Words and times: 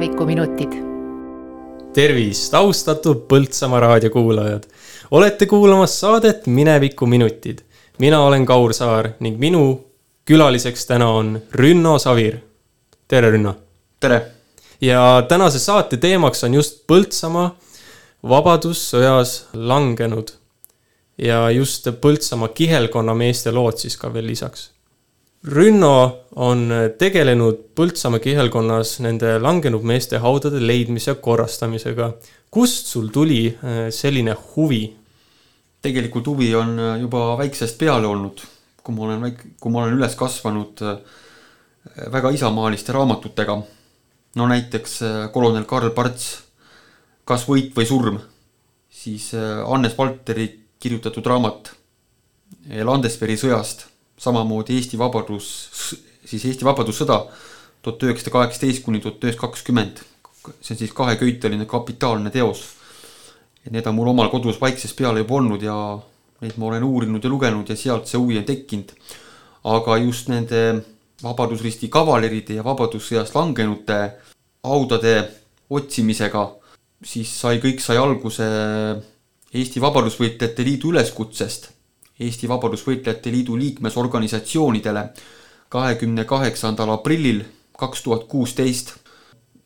minevikuminutid. 0.00 0.72
tervist, 1.92 2.54
austatud 2.54 3.16
Põltsamaa 3.28 3.80
raadiokuulajad. 3.80 4.62
olete 5.10 5.46
kuulamas 5.46 6.00
saadet 6.00 6.46
Minevikuminutid. 6.46 7.58
mina 7.98 8.20
olen 8.20 8.46
Kaur 8.46 8.72
Saar 8.72 9.08
ning 9.20 9.38
minu 9.38 9.84
külaliseks 10.24 10.86
täna 10.86 11.08
on 11.08 11.42
Rünno 11.52 11.98
Savir. 11.98 12.36
tere, 13.08 13.30
Rünno. 13.30 13.54
tere. 14.00 14.26
ja 14.80 15.22
tänase 15.28 15.58
saate 15.58 15.96
teemaks 15.96 16.44
on 16.44 16.54
just 16.54 16.86
Põltsamaa 16.86 17.56
vabadussõjas 18.22 19.44
langenud 19.52 20.30
ja 21.18 21.50
just 21.50 21.88
Põltsamaa 22.00 22.48
kihelkonna 22.48 23.14
meeste 23.14 23.50
lood 23.50 23.76
siis 23.76 23.96
ka 23.96 24.12
veel 24.14 24.26
lisaks 24.26 24.70
Rünno 25.40 26.26
on 26.36 26.68
tegelenud 27.00 27.70
Põltsamaa 27.72 28.20
kihelkonnas 28.20 28.98
nende 29.00 29.38
langenud 29.40 29.86
meeste 29.88 30.18
haudade 30.20 30.58
leidmise 30.60 31.14
korrastamisega. 31.16 32.12
kust 32.50 32.86
sul 32.86 33.08
tuli 33.08 33.46
äh, 33.48 33.88
selline 33.88 34.34
huvi? 34.34 34.96
tegelikult 35.80 36.26
huvi 36.26 36.54
on 36.54 36.78
äh, 36.78 37.00
juba 37.00 37.38
väiksest 37.38 37.78
peale 37.78 38.06
olnud, 38.06 38.42
kui 38.84 38.94
ma 38.94 39.06
olen 39.06 39.20
väik-, 39.22 39.46
kui 39.60 39.72
ma 39.72 39.80
olen 39.84 39.96
üles 39.96 40.14
kasvanud 40.14 40.82
äh, 40.82 40.98
väga 42.12 42.30
isamaaliste 42.36 42.92
raamatutega. 42.92 43.62
no 44.36 44.46
näiteks 44.46 45.00
kolonel 45.32 45.64
Karl 45.64 45.90
Parts 45.90 46.42
Kas 47.24 47.46
võit 47.48 47.72
või 47.76 47.86
surm, 47.86 48.18
siis 48.90 49.30
Hannes 49.32 49.96
Valteri 49.96 50.48
kirjutatud 50.82 51.26
raamat 51.26 51.70
Landesveri 52.84 53.36
sõjast 53.38 53.89
samamoodi 54.20 54.76
Eesti 54.76 54.98
Vabadus, 55.00 55.46
siis 56.28 56.44
Eesti 56.44 56.66
Vabadussõda 56.66 57.22
tuhat 57.80 58.02
üheksasada 58.04 58.34
kaheksateist 58.36 58.84
kuni 58.84 59.00
tuhat 59.00 59.24
üheksasada 59.24 59.46
kakskümmend. 59.46 60.04
see 60.60 60.74
on 60.74 60.78
siis 60.78 60.92
kaheköiteline 60.92 61.66
kapitaalne 61.66 62.30
teos. 62.30 62.62
et 63.66 63.72
need 63.72 63.86
on 63.86 63.94
mul 63.94 64.12
omal 64.12 64.28
kodus 64.28 64.60
vaiksest 64.60 64.96
peale 64.96 65.20
juba 65.20 65.34
olnud 65.34 65.62
ja 65.62 65.98
neid 66.40 66.56
ma 66.56 66.66
olen 66.66 66.84
uurinud 66.84 67.24
ja 67.24 67.30
lugenud 67.30 67.68
ja 67.68 67.76
sealt 67.76 68.06
see 68.06 68.18
huvi 68.18 68.38
on 68.38 68.44
tekkinud. 68.44 68.92
aga 69.64 69.96
just 69.96 70.28
nende 70.28 70.84
Vabadusristi 71.22 71.88
kavaleride 71.88 72.54
ja 72.54 72.64
Vabadussõjas 72.64 73.34
langenute 73.34 73.98
haudade 74.64 75.28
otsimisega, 75.70 76.46
siis 77.04 77.28
sai, 77.40 77.60
kõik 77.60 77.80
sai 77.80 77.96
alguse 77.96 78.46
Eesti 79.52 79.80
Vabadusvõitlejate 79.80 80.64
Liidu 80.64 80.92
üleskutsest 80.92 81.70
Eesti 82.20 82.48
Vabadusvõitlejate 82.48 83.32
Liidu 83.32 83.56
liikmesorganisatsioonidele 83.58 85.04
kahekümne 85.72 86.24
kaheksandal 86.24 86.90
aprillil 86.92 87.44
kaks 87.78 88.02
tuhat 88.02 88.24
kuusteist. 88.28 88.94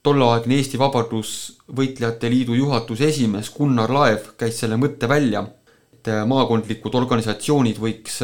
tolleaegne 0.02 0.55
Eesti 0.55 0.78
Vabadusvõitlejate 0.78 2.30
Liidu 2.30 2.55
juhatuse 2.55 3.08
esimees 3.08 3.50
Gunnar 3.50 3.91
Laev 3.91 4.34
käis 4.38 4.60
selle 4.60 4.77
mõtte 4.77 5.08
välja, 5.08 5.47
et 5.92 6.10
maakondlikud 6.27 6.94
organisatsioonid 6.94 7.80
võiks 7.80 8.20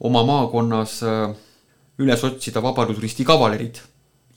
oma 0.00 0.24
maakonnas 0.24 1.00
üles 1.98 2.24
otsida 2.24 2.62
Vabadusristi 2.62 3.24
kavalerid 3.24 3.78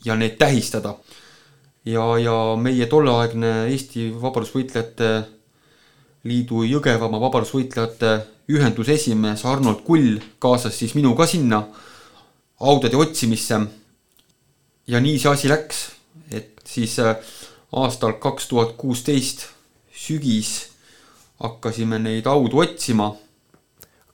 ja 0.05 0.15
neid 0.15 0.37
tähistada. 0.37 0.95
ja, 1.85 2.17
ja 2.17 2.55
meie 2.57 2.85
tolleaegne 2.85 3.67
Eesti 3.71 4.11
Vabadusvõitlejate 4.21 5.23
Liidu 6.25 6.63
Jõgevamaa 6.65 7.21
vabadusvõitlejate 7.21 8.34
ühenduse 8.49 8.93
esimees 8.93 9.45
Arnold 9.45 9.81
Kull 9.85 10.19
kaasas 10.39 10.77
siis 10.79 10.95
minu 10.95 11.15
ka 11.15 11.27
sinna 11.27 11.63
haudade 12.61 12.97
otsimisse. 12.97 13.59
ja 14.87 14.99
nii 15.01 15.19
see 15.19 15.31
asi 15.31 15.49
läks, 15.49 15.77
et 16.31 16.61
siis 16.65 16.99
äh, 16.99 17.15
aastal 17.71 18.13
kaks 18.21 18.47
tuhat 18.47 18.75
kuusteist 18.77 19.47
sügis 19.95 20.67
hakkasime 21.41 21.99
neid 21.99 22.25
haudu 22.29 22.61
otsima 22.61 23.15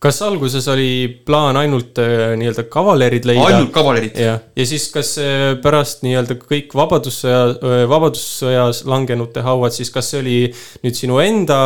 kas 0.01 0.17
alguses 0.25 0.65
oli 0.71 1.21
plaan 1.25 1.57
ainult 1.61 1.99
äh, 2.01 2.31
nii-öelda 2.39 2.65
kavalerid 2.73 3.25
leida? 3.29 3.45
ainult 3.51 3.71
kavalerid. 3.75 4.17
jah, 4.17 4.39
ja 4.57 4.65
siis 4.65 4.87
kas 4.93 5.13
äh, 5.21 5.51
pärast 5.61 6.01
nii-öelda 6.05 6.39
kõik 6.41 6.73
vabadussõja, 6.77 7.41
äh, 7.53 7.83
vabadussõjas 7.89 8.83
langenute 8.89 9.43
hauad, 9.45 9.75
siis 9.75 9.93
kas 9.93 10.09
see 10.11 10.21
oli 10.23 10.37
nüüd 10.81 10.97
sinu 10.97 11.19
enda 11.21 11.59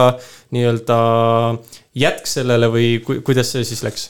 nii-öelda 0.56 0.98
jätk 1.96 2.28
sellele 2.28 2.70
või 2.74 2.90
ku, 3.06 3.22
kuidas 3.24 3.54
see 3.56 3.64
siis 3.68 3.86
läks? 3.88 4.10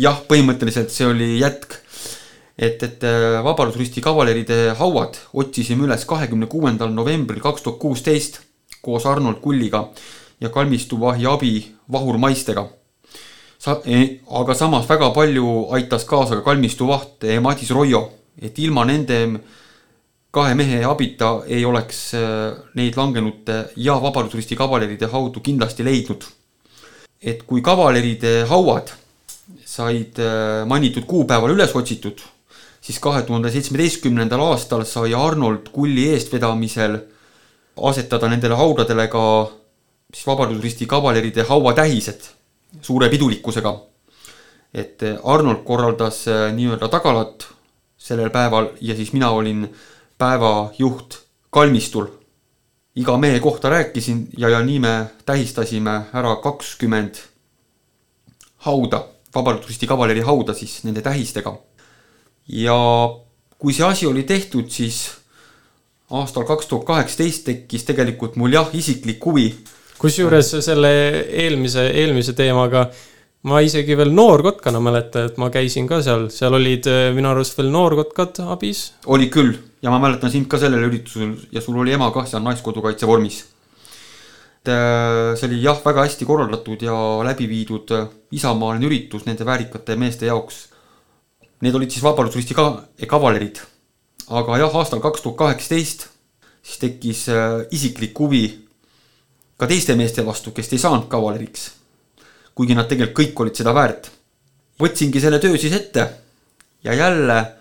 jah, 0.00 0.22
põhimõtteliselt 0.30 0.94
see 0.94 1.10
oli 1.10 1.28
jätk. 1.42 1.76
et, 2.56 2.80
et 2.80 3.04
Vabadusristi 3.44 4.00
kavaleride 4.00 4.72
hauad 4.80 5.20
otsisime 5.36 5.84
üles 5.84 6.08
kahekümne 6.08 6.48
kuuendal 6.48 6.96
novembril 6.96 7.44
kaks 7.44 7.68
tuhat 7.68 7.78
kuusteist 7.84 8.40
koos 8.80 9.04
Arnold 9.04 9.44
Kulliga 9.44 9.90
ja 10.40 10.48
kalmistuvahi 10.48 11.28
abi 11.28 11.54
Vahur 11.92 12.16
Maistega 12.16 12.70
sa-, 13.58 13.80
aga 14.40 14.54
samas 14.54 14.88
väga 14.88 15.10
palju 15.14 15.68
aitas 15.76 16.04
kaasa 16.04 16.40
ka 16.40 16.46
kalmistu 16.50 16.88
vaht 16.90 17.24
Madis 17.40 17.70
Roio, 17.70 18.08
et 18.42 18.58
ilma 18.58 18.84
nende 18.84 19.20
kahe 20.36 20.54
mehe 20.54 20.82
abita 20.84 21.30
ei 21.48 21.64
oleks 21.64 22.00
e, 22.14 22.22
neid 22.76 22.96
langenute 22.98 23.56
ja 23.80 23.96
Vabadusristi 24.02 24.58
kavaleride 24.58 25.08
haudu 25.12 25.40
kindlasti 25.40 25.86
leidnud. 25.86 26.24
et 27.22 27.42
kui 27.48 27.62
kavaleride 27.64 28.44
hauad 28.50 28.92
said 29.64 30.18
e, 30.20 30.30
mainitud 30.68 31.06
kuupäeval 31.08 31.54
üles 31.54 31.72
otsitud, 31.74 32.20
siis 32.84 32.98
kahe 33.00 33.22
tuhande 33.24 33.50
seitsmeteistkümnendal 33.54 34.42
aastal 34.50 34.84
sai 34.84 35.14
Arnold 35.16 35.70
Kulli 35.72 36.10
eestvedamisel 36.12 36.98
asetada 37.88 38.28
nendele 38.28 38.60
haudadele 38.60 39.08
ka 39.08 39.24
siis 40.12 40.26
Vabadusristi 40.28 40.86
kavaleride 40.86 41.48
hauatähised 41.48 42.28
suure 42.82 43.08
pidulikkusega. 43.08 43.80
et 44.74 45.00
Arnold 45.24 45.64
korraldas 45.64 46.26
äh, 46.28 46.52
nii-öelda 46.52 46.88
tagalat 46.88 47.46
sellel 47.96 48.30
päeval 48.30 48.68
ja 48.80 48.96
siis 48.96 49.12
mina 49.12 49.30
olin 49.30 49.68
päevajuht 50.18 51.18
kalmistul. 51.50 52.06
iga 52.96 53.18
mehe 53.18 53.40
kohta 53.40 53.70
rääkisin 53.70 54.28
ja, 54.38 54.48
ja 54.48 54.60
nii 54.64 54.78
me 54.80 55.06
tähistasime 55.26 56.02
ära 56.12 56.36
kakskümmend 56.36 57.14
hauda, 58.56 59.04
Vabadusristi 59.34 59.86
kavaleri 59.86 60.20
hauda 60.20 60.54
siis 60.54 60.84
nende 60.84 61.02
tähistega. 61.02 61.58
ja 62.48 62.76
kui 63.58 63.72
see 63.72 63.86
asi 63.86 64.06
oli 64.06 64.22
tehtud, 64.22 64.70
siis 64.70 65.10
aastal 66.10 66.44
kaks 66.44 66.66
tuhat 66.66 66.86
kaheksateist 66.86 67.44
tekkis 67.44 67.84
tegelikult 67.84 68.36
mul 68.36 68.52
jah, 68.52 68.68
isiklik 68.72 69.24
huvi 69.24 69.50
kusjuures 69.98 70.54
selle 70.64 70.90
eelmise, 71.44 71.88
eelmise 71.96 72.34
teemaga 72.36 72.86
ma 73.46 73.60
isegi 73.62 73.94
veel 73.98 74.10
noorkotkana 74.14 74.80
mäletan, 74.82 75.28
et 75.30 75.36
ma 75.38 75.48
käisin 75.54 75.86
ka 75.88 76.00
seal, 76.04 76.26
seal 76.34 76.56
olid 76.58 76.88
äh, 76.90 77.10
minu 77.14 77.30
arust 77.30 77.56
veel 77.58 77.70
noorkotkad 77.74 78.40
abis. 78.50 78.88
oli 79.06 79.28
küll 79.30 79.54
ja 79.82 79.92
ma 79.92 80.00
mäletan 80.02 80.32
sind 80.32 80.48
ka 80.50 80.58
sellel 80.58 80.88
üritusel 80.88 81.36
ja 81.54 81.62
sul 81.62 81.78
oli 81.82 81.94
ema 81.94 82.10
kah 82.14 82.26
seal 82.26 82.42
Naiskodukaitse 82.46 83.06
vormis. 83.06 83.44
Äh, 84.66 85.36
see 85.38 85.46
oli 85.46 85.60
jah, 85.62 85.78
väga 85.84 86.08
hästi 86.08 86.26
korraldatud 86.26 86.82
ja 86.82 86.96
läbi 87.26 87.46
viidud 87.50 87.94
äh, 87.94 88.08
isamaaline 88.34 88.88
üritus 88.88 89.28
nende 89.28 89.46
väärikate 89.46 89.94
meeste 90.00 90.26
jaoks. 90.26 90.64
Need 91.62 91.78
olid 91.78 91.94
siis 91.94 92.02
Vabadusristi 92.04 92.54
ka 92.56 92.66
kavalerid. 93.08 93.62
aga 94.26 94.58
jah, 94.58 94.74
aastal 94.74 95.00
kaks 95.00 95.22
tuhat 95.22 95.38
kaheksateist 95.38 96.08
siis 96.66 96.80
tekkis 96.82 97.20
isiklik 97.70 98.18
huvi 98.18 98.65
ka 99.56 99.66
teiste 99.66 99.96
meeste 99.96 100.24
vastu, 100.26 100.52
kes 100.52 100.72
ei 100.72 100.78
saanud 100.78 101.08
kavaleriks. 101.08 101.70
kuigi 102.54 102.74
nad 102.74 102.88
tegelikult 102.88 103.18
kõik 103.18 103.40
olid 103.40 103.56
seda 103.56 103.74
väärt. 103.74 104.10
võtsingi 104.80 105.20
selle 105.20 105.38
töö 105.38 105.56
siis 105.58 105.72
ette 105.72 106.08
ja 106.84 106.94
jälle 106.94 107.56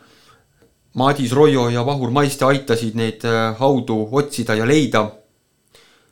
Madis 0.94 1.31
Roio 1.31 1.69
ja 1.69 1.86
Vahur 1.86 2.12
Maiste 2.12 2.45
aitasid 2.45 2.95
neid 2.95 3.25
äh, 3.27 3.56
haudu 3.59 4.07
otsida 4.12 4.56
ja 4.56 4.65
leida, 4.65 5.09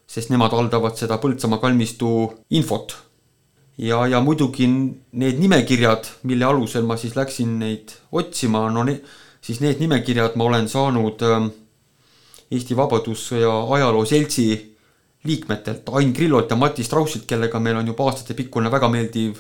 sest 0.07 0.30
nemad 0.30 0.51
haldavad 0.51 0.97
seda 1.00 1.18
Põltsamaa 1.18 1.62
kalmistu 1.62 2.09
infot. 2.50 2.95
ja, 3.77 4.07
ja 4.07 4.19
muidugi 4.21 4.68
need 4.68 5.39
nimekirjad, 5.39 6.07
mille 6.24 6.45
alusel 6.45 6.83
ma 6.86 6.97
siis 6.97 7.15
läksin 7.15 7.59
neid 7.59 7.95
otsima, 8.12 8.69
no 8.69 8.83
ne, 8.83 9.00
siis 9.41 9.59
need 9.59 9.79
nimekirjad 9.79 10.36
ma 10.36 10.44
olen 10.44 10.68
saanud 10.69 11.24
äh, 11.24 11.47
Eesti 12.51 12.75
Vabadussõja 12.75 13.56
Ajaloo 13.75 14.06
Seltsi 14.06 14.72
liikmetelt, 15.23 15.89
Ain 15.91 16.13
Grillolt 16.13 16.49
ja 16.51 16.55
Mati 16.55 16.83
Straussilt, 16.83 17.25
kellega 17.27 17.59
meil 17.59 17.77
on 17.79 17.87
juba 17.87 18.09
aastatepikkune 18.09 18.71
väga 18.71 18.89
meeldiv 18.91 19.39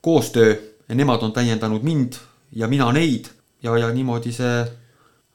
koostöö 0.00 0.54
ja 0.88 0.94
nemad 0.94 1.22
on 1.22 1.32
täiendanud 1.32 1.82
mind 1.82 2.16
ja 2.56 2.68
mina 2.68 2.92
neid 2.92 3.28
ja, 3.62 3.76
ja 3.78 3.90
niimoodi 3.92 4.32
see 4.32 4.64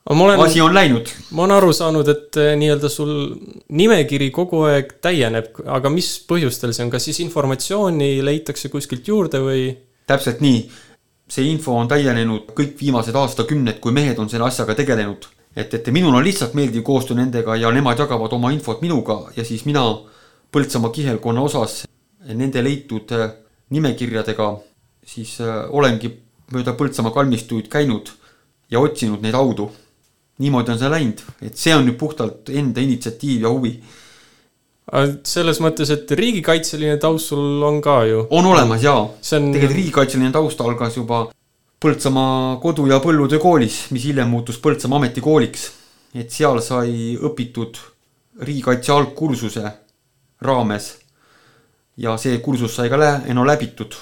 olen, 0.10 0.40
asi 0.40 0.62
on 0.62 0.74
läinud. 0.74 1.08
ma 1.32 1.44
olen 1.44 1.58
aru 1.58 1.74
saanud, 1.74 2.08
et 2.08 2.38
eh, 2.40 2.56
nii-öelda 2.60 2.90
sul 2.90 3.14
nimekiri 3.70 4.30
kogu 4.32 4.64
aeg 4.70 4.98
täieneb, 5.04 5.62
aga 5.66 5.92
mis 5.94 6.10
põhjustel 6.30 6.74
see 6.74 6.86
on, 6.86 6.92
kas 6.94 7.10
siis 7.10 7.20
informatsiooni 7.26 8.18
leitakse 8.26 8.72
kuskilt 8.74 9.08
juurde 9.08 9.42
või? 9.44 9.70
täpselt 10.08 10.42
nii, 10.42 10.62
see 11.30 11.50
info 11.52 11.76
on 11.76 11.90
täienenud 11.92 12.54
kõik 12.58 12.78
viimased 12.80 13.16
aastakümned, 13.16 13.82
kui 13.84 13.96
mehed 13.96 14.20
on 14.20 14.30
selle 14.32 14.48
asjaga 14.48 14.78
tegelenud 14.80 15.28
et, 15.56 15.74
et 15.74 15.90
minul 15.92 16.16
on 16.16 16.24
lihtsalt 16.24 16.54
meeldiv 16.58 16.84
koostöö 16.84 17.18
nendega 17.18 17.56
ja 17.56 17.72
nemad 17.72 18.00
jagavad 18.00 18.34
oma 18.34 18.52
infot 18.52 18.82
minuga 18.82 19.24
ja 19.36 19.46
siis 19.46 19.66
mina 19.66 19.88
Põltsamaa 20.48 20.94
kihelkonna 20.96 21.42
osas 21.44 21.82
nende 22.24 22.62
leitud 22.64 23.12
äh, 23.12 23.34
nimekirjadega 23.76 24.46
siis 25.04 25.34
äh, 25.44 25.66
olengi 25.70 26.14
mööda 26.54 26.72
Põltsamaa 26.78 27.12
kalmistuid 27.16 27.68
käinud 27.72 28.14
ja 28.72 28.80
otsinud 28.80 29.24
neid 29.24 29.36
haudu. 29.36 29.72
niimoodi 30.38 30.70
on 30.72 30.78
see 30.78 30.90
läinud, 30.94 31.22
et 31.42 31.58
see 31.58 31.74
on 31.74 31.88
nüüd 31.88 31.98
puhtalt 31.98 32.50
enda 32.54 32.82
initsiatiiv 32.82 33.42
ja 33.42 33.50
huvi. 33.50 33.72
selles 35.28 35.60
mõttes, 35.60 35.90
et 35.92 36.12
riigikaitseline 36.12 36.98
taust 36.98 37.34
sul 37.34 37.64
on 37.64 37.82
ka 37.82 38.04
ju? 38.06 38.28
on 38.30 38.46
olemas 38.46 38.84
jaa 38.84 39.02
on.... 39.02 39.52
tegelikult 39.52 39.76
riigikaitseline 39.76 40.32
taust 40.32 40.62
algas 40.62 40.96
juba 40.98 41.26
Põltsamaa 41.78 42.58
kodu- 42.58 42.88
ja 42.90 42.98
põllutöö 42.98 43.38
koolis, 43.40 43.92
mis 43.94 44.06
hiljem 44.10 44.32
muutus 44.34 44.58
Põltsamaa 44.58 44.98
ametikooliks. 44.98 45.72
et 46.16 46.32
seal 46.32 46.62
sai 46.62 47.18
õpitud 47.22 47.78
riigikaitse 48.42 48.92
algkursuse 48.92 49.72
raames. 50.42 50.98
ja 51.98 52.18
see 52.18 52.38
kursus 52.38 52.76
sai 52.76 52.90
ka 52.90 52.98
lä-, 52.98 53.34
no 53.34 53.46
läbitud. 53.46 53.94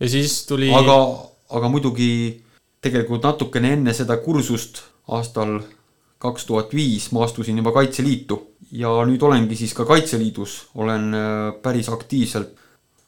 ja 0.00 0.08
siis 0.08 0.46
tuli 0.46 0.72
aga, 0.74 1.18
aga 1.50 1.68
muidugi 1.68 2.42
tegelikult 2.80 3.22
natukene 3.22 3.72
enne 3.72 3.92
seda 3.92 4.16
kursust 4.16 4.82
aastal 5.08 5.60
kaks 6.18 6.46
tuhat 6.46 6.74
viis 6.74 7.12
ma 7.12 7.24
astusin 7.24 7.56
juba 7.56 7.72
Kaitseliitu 7.72 8.40
ja 8.72 8.88
nüüd 9.04 9.22
olengi 9.22 9.56
siis 9.56 9.74
ka 9.74 9.84
Kaitseliidus, 9.84 10.70
olen 10.74 11.14
äh, 11.14 11.54
päris 11.62 11.88
aktiivselt 11.88 12.56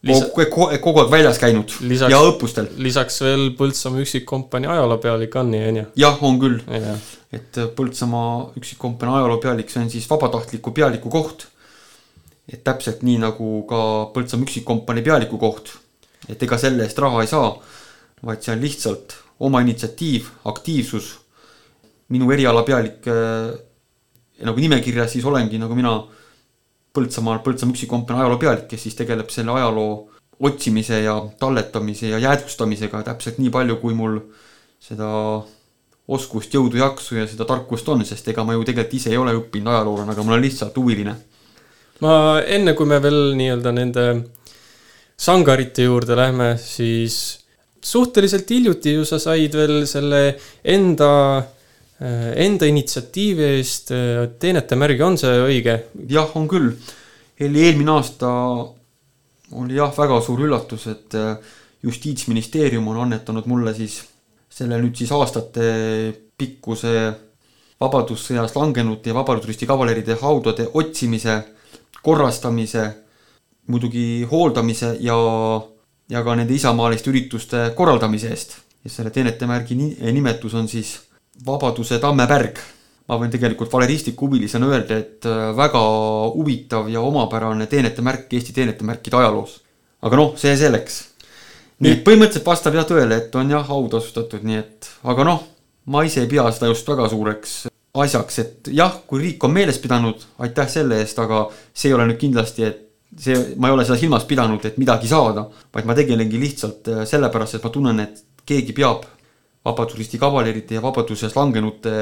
Lisa... 0.02 0.26
kogu, 0.34 0.66
kogu 0.82 1.04
aeg 1.04 1.10
väljas 1.12 1.38
käinud 1.38 1.70
lisaks, 1.86 2.10
ja 2.10 2.18
õppustel. 2.26 2.72
lisaks 2.82 3.20
veel 3.22 3.52
Põltsamaa 3.58 4.02
üksikkompanii 4.02 4.70
ajaloopealik 4.72 5.36
on 5.38 5.52
nii, 5.54 5.62
on 5.68 5.78
ju? 5.78 5.86
jah, 6.02 6.18
on 6.26 6.40
küll. 6.42 6.58
et 7.32 7.60
äh, 7.62 7.70
Põltsamaa 7.76 8.34
üksikkompanii 8.58 9.20
ajaloopealik, 9.20 9.70
see 9.70 9.84
on 9.84 9.90
siis 9.92 10.10
vabatahtliku 10.10 10.74
pealiku 10.74 11.12
koht 11.12 11.46
et 12.50 12.62
täpselt 12.64 13.02
nii 13.06 13.20
nagu 13.22 13.62
ka 13.68 13.80
Põltsamaa 14.14 14.48
üksikkompanii 14.48 15.04
pealiku 15.06 15.38
koht, 15.40 15.74
et 16.28 16.42
ega 16.42 16.58
selle 16.60 16.86
eest 16.86 16.98
raha 17.02 17.22
ei 17.22 17.30
saa, 17.30 17.52
vaid 18.26 18.42
see 18.42 18.54
on 18.54 18.62
lihtsalt 18.62 19.16
oma 19.42 19.62
initsiatiiv, 19.64 20.30
aktiivsus. 20.50 21.18
minu 22.12 22.28
erialapealik 22.28 23.06
äh, 23.08 23.52
nagu 24.44 24.60
nimekirjas 24.60 25.14
siis 25.14 25.24
olengi 25.24 25.56
nagu 25.58 25.74
mina 25.74 25.94
Põltsamaal 26.92 27.40
Põltsamaa 27.44 27.72
üksikkompanii 27.72 28.20
ajaloopealik, 28.20 28.66
kes 28.68 28.82
siis 28.86 28.96
tegeleb 28.98 29.30
selle 29.32 29.54
ajaloo 29.56 29.92
otsimise 30.42 31.02
ja 31.04 31.14
talletamise 31.40 32.10
ja 32.10 32.18
jäädvustamisega 32.18 33.02
täpselt 33.06 33.38
nii 33.38 33.50
palju, 33.54 33.78
kui 33.80 33.94
mul 33.96 34.18
seda 34.82 35.08
oskust, 36.12 36.52
jõudu, 36.54 36.80
jaksu 36.80 37.16
ja 37.20 37.26
seda 37.30 37.46
tarkust 37.48 37.88
on, 37.88 38.02
sest 38.04 38.28
ega 38.32 38.44
ma 38.44 38.56
ju 38.56 38.64
tegelikult 38.66 38.98
ise 38.98 39.12
ei 39.12 39.20
ole 39.20 39.34
õppinud 39.38 39.70
ajaloolane, 39.70 40.12
aga 40.12 40.24
ma 40.24 40.34
olen 40.34 40.44
lihtsalt 40.44 40.76
huviline. 40.76 41.14
Ma 42.02 42.14
enne, 42.42 42.74
kui 42.74 42.88
me 42.90 42.98
veel 43.02 43.20
nii-öelda 43.38 43.72
nende 43.76 44.06
sangarite 45.22 45.86
juurde 45.86 46.16
lähme, 46.18 46.56
siis 46.58 47.44
suhteliselt 47.82 48.50
hiljuti 48.50 48.96
ju 48.96 49.06
sa 49.06 49.20
said 49.22 49.54
veel 49.54 49.84
selle 49.90 50.22
enda, 50.64 51.10
enda 52.02 52.66
initsiatiivi 52.66 53.48
eest 53.58 53.92
teenetemärgi, 54.42 55.02
on 55.06 55.18
see 55.20 55.40
õige? 55.46 55.76
jah, 56.10 56.30
on 56.38 56.48
küll. 56.50 56.72
eelmine 57.38 57.92
aasta 57.94 58.30
oli 59.58 59.76
jah, 59.76 59.92
väga 59.96 60.20
suur 60.24 60.42
üllatus, 60.46 60.88
et 60.90 61.18
justiitsministeerium 61.82 62.88
on 62.88 63.02
annetanud 63.04 63.46
mulle 63.50 63.74
siis 63.76 64.00
selle 64.52 64.78
nüüd 64.80 64.96
siis 64.98 65.12
aastate 65.14 65.68
pikkuse 66.38 66.94
Vabadussõjas 67.82 68.52
langenute 68.54 69.10
ja 69.10 69.14
Vabadusristi 69.16 69.66
kavaleride 69.66 70.14
haudade 70.20 70.68
otsimise 70.78 71.40
korrastamise, 72.02 72.84
muidugi 73.66 74.22
hooldamise 74.30 74.92
ja, 75.02 75.16
ja 76.10 76.22
ka 76.22 76.36
nende 76.38 76.54
isamaaliste 76.54 77.10
ürituste 77.10 77.70
korraldamise 77.78 78.30
eest. 78.30 78.58
ja 78.84 78.90
selle 78.90 79.10
teenetemärgi 79.14 79.74
nimetus 80.12 80.54
on 80.54 80.68
siis 80.68 80.94
Vabaduse 81.46 81.98
tammepärg. 82.02 82.60
ma 83.10 83.16
võin 83.18 83.32
tegelikult 83.32 83.72
valeristiku 83.72 84.28
huvilisena 84.28 84.68
öelda, 84.70 84.96
et 85.02 85.26
äh, 85.26 85.50
väga 85.58 85.80
huvitav 86.36 86.86
ja 86.88 87.00
omapärane 87.02 87.66
teenetemärk 87.66 88.30
Eesti 88.32 88.52
teenetemärkide 88.52 89.16
ajaloos. 89.18 89.60
aga 90.02 90.16
noh, 90.16 90.36
see 90.38 90.54
selleks. 90.56 91.02
nii 91.80 91.96
et 91.96 92.04
põhimõtteliselt 92.06 92.46
vastab 92.46 92.78
jah 92.78 92.86
tõele, 92.86 93.18
et 93.18 93.34
on 93.34 93.50
jah 93.50 93.70
autasustatud, 93.70 94.46
nii 94.46 94.60
et, 94.60 94.90
aga 95.02 95.26
noh, 95.26 95.42
ma 95.86 96.04
ise 96.06 96.22
ei 96.22 96.30
pea 96.30 96.46
seda 96.52 96.70
just 96.70 96.88
väga 96.88 97.08
suureks 97.10 97.56
asjaks, 97.92 98.38
et 98.38 98.70
jah, 98.72 98.94
kui 99.06 99.20
riik 99.20 99.44
on 99.44 99.52
meeles 99.52 99.78
pidanud, 99.82 100.22
aitäh 100.46 100.68
selle 100.70 101.02
eest, 101.02 101.18
aga 101.20 101.44
see 101.74 101.90
ei 101.90 101.96
ole 101.96 102.06
nüüd 102.08 102.20
kindlasti, 102.20 102.64
et 102.64 103.18
see, 103.18 103.36
ma 103.60 103.68
ei 103.68 103.74
ole 103.74 103.84
seda 103.84 103.98
silmas 104.00 104.24
pidanud, 104.28 104.62
et 104.64 104.78
midagi 104.80 105.10
saada, 105.10 105.48
vaid 105.74 105.88
ma 105.88 105.96
tegelengi 105.98 106.40
lihtsalt 106.40 106.88
äh, 106.88 107.02
sellepärast, 107.08 107.58
et 107.58 107.66
ma 107.66 107.72
tunnen, 107.74 108.00
et 108.06 108.22
keegi 108.48 108.72
peab 108.76 109.04
Vabadusristi 109.64 110.18
kavalerite 110.18 110.74
ja 110.74 110.82
vabaduses 110.82 111.36
langenute 111.36 111.92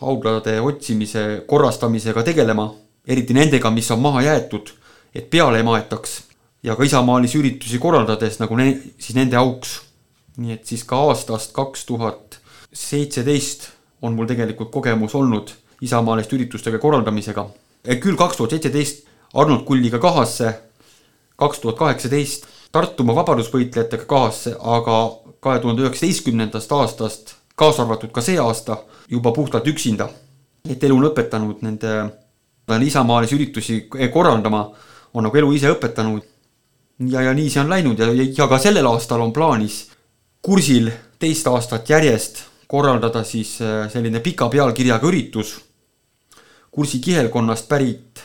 hauglade 0.00 0.56
otsimise 0.60 1.44
korrastamisega 1.46 2.22
tegelema, 2.26 2.66
eriti 3.06 3.34
nendega, 3.36 3.70
mis 3.70 3.90
on 3.94 4.00
maha 4.02 4.24
jäetud, 4.26 4.72
et 5.14 5.28
peale 5.30 5.60
ei 5.60 5.66
maetaks 5.66 6.16
ja 6.64 6.76
ka 6.76 6.84
isamaalisi 6.84 7.38
üritusi 7.38 7.78
korraldades 7.78 8.40
nagu 8.40 8.56
ne, 8.58 8.72
siis 8.98 9.16
nende 9.18 9.36
auks. 9.36 9.80
nii 10.36 10.50
et 10.50 10.66
siis 10.66 10.82
ka 10.82 10.98
aastast 10.98 11.52
kaks 11.54 11.84
tuhat 11.86 12.40
seitseteist 12.74 13.68
on 14.02 14.16
mul 14.18 14.26
tegelikult 14.26 14.72
kogemus 14.74 15.14
olnud 15.14 15.52
isamaaliste 15.80 16.34
üritustega 16.36 16.78
korraldamisega. 16.78 17.46
küll 18.00 18.16
kaks 18.16 18.36
tuhat 18.36 18.50
seitseteist 18.50 19.06
Arnold 19.34 19.64
Kulliga 19.64 19.98
kahasse, 19.98 20.54
kaks 21.36 21.58
tuhat 21.58 21.78
kaheksateist 21.78 22.46
Tartumaa 22.74 23.14
vabadusvõitlejatega 23.20 24.04
kahasse, 24.10 24.56
aga 24.58 24.94
kahe 25.44 25.60
tuhande 25.60 25.84
üheksateistkümnendast 25.84 26.72
aastast, 26.72 27.34
kaasa 27.56 27.84
arvatud 27.84 28.12
ka 28.14 28.24
see 28.24 28.38
aasta, 28.40 28.78
juba 29.10 29.32
puhtalt 29.32 29.66
üksinda. 29.68 30.08
et 30.70 30.84
elu 30.84 30.96
on 30.96 31.10
õpetanud 31.10 31.60
nende 31.60 31.90
isamaalisi 32.86 33.36
üritusi 33.36 33.74
korraldama, 34.12 34.70
on 35.14 35.26
nagu 35.28 35.36
elu 35.36 35.52
ise 35.52 35.70
õpetanud. 35.74 36.22
ja, 37.08 37.20
ja 37.20 37.34
nii 37.34 37.50
see 37.50 37.60
on 37.60 37.70
läinud 37.70 37.98
ja, 37.98 38.08
ja 38.38 38.48
ka 38.48 38.58
sellel 38.58 38.86
aastal 38.86 39.20
on 39.20 39.32
plaanis 39.32 39.84
kursil 40.42 40.90
teist 41.18 41.46
aastat 41.46 41.88
järjest 41.90 42.44
korraldada 42.68 43.24
siis 43.24 43.56
äh, 43.60 43.90
selline 43.92 44.20
pika 44.20 44.48
pealkirjaga 44.48 45.08
üritus 45.08 45.56
kursi 46.74 46.98
kihelkonnast 46.98 47.68
pärit 47.68 48.22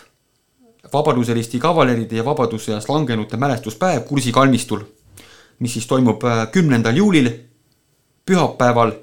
Vabaduse 0.93 1.35
risti 1.37 1.59
kavaleride 1.61 2.17
ja 2.17 2.23
Vabadussõjas 2.25 2.87
langenute 2.89 3.37
mälestuspäev 3.37 4.07
kursi 4.07 4.31
kalmistul, 4.33 4.81
mis 5.59 5.73
siis 5.77 5.87
toimub 5.87 6.23
äh, 6.23 6.45
kümnendal 6.53 6.97
juulil, 6.97 7.29
pühapäeval, 8.25 8.93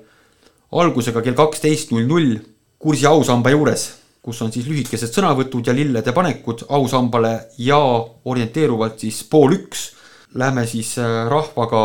algusega 0.73 1.23
kell 1.23 1.37
kaksteist 1.39 1.93
null 1.93 2.07
null 2.09 2.37
kursi 2.79 3.07
ausamba 3.07 3.51
juures, 3.51 3.89
kus 4.23 4.41
on 4.43 4.53
siis 4.53 4.67
lühikesed 4.69 5.13
sõnavõtud 5.15 5.67
ja 5.67 5.75
lillede 5.75 6.13
panekud 6.13 6.67
ausambale 6.69 7.37
ja 7.63 7.79
orienteeruvalt 8.25 9.01
siis 9.05 9.23
pool 9.31 9.55
üks 9.61 9.93
lähme 10.35 10.67
siis 10.67 10.97
äh, 10.99 11.29
rahvaga 11.31 11.85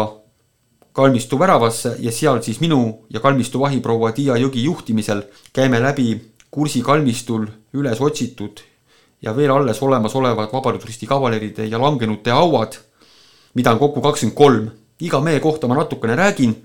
kalmistu 0.94 1.40
väravasse 1.40 1.96
ja 2.00 2.12
seal 2.12 2.42
siis 2.44 2.60
minu 2.60 3.06
ja 3.10 3.22
kalmistu 3.24 3.60
vahiproua 3.62 4.12
Tiia 4.12 4.36
Jõgi 4.36 4.66
juhtimisel 4.66 5.24
käime 5.54 5.80
läbi 5.80 6.18
kursi 6.52 6.82
kalmistul 6.84 7.48
üles 7.74 8.02
otsitud 8.02 8.60
ja 9.22 9.36
veel 9.36 9.52
alles 9.54 9.82
olemasolevad 9.82 10.52
Vabadusristi 10.54 11.08
kavaleride 11.08 11.66
ja 11.66 11.80
langenute 11.80 12.32
hauad, 12.32 12.76
mida 13.54 13.72
on 13.72 13.80
kokku 13.80 14.02
kakskümmend 14.02 14.38
kolm. 14.38 14.72
iga 15.02 15.20
mehe 15.20 15.40
kohta 15.40 15.68
ma 15.68 15.76
natukene 15.76 16.16
räägin 16.16 16.56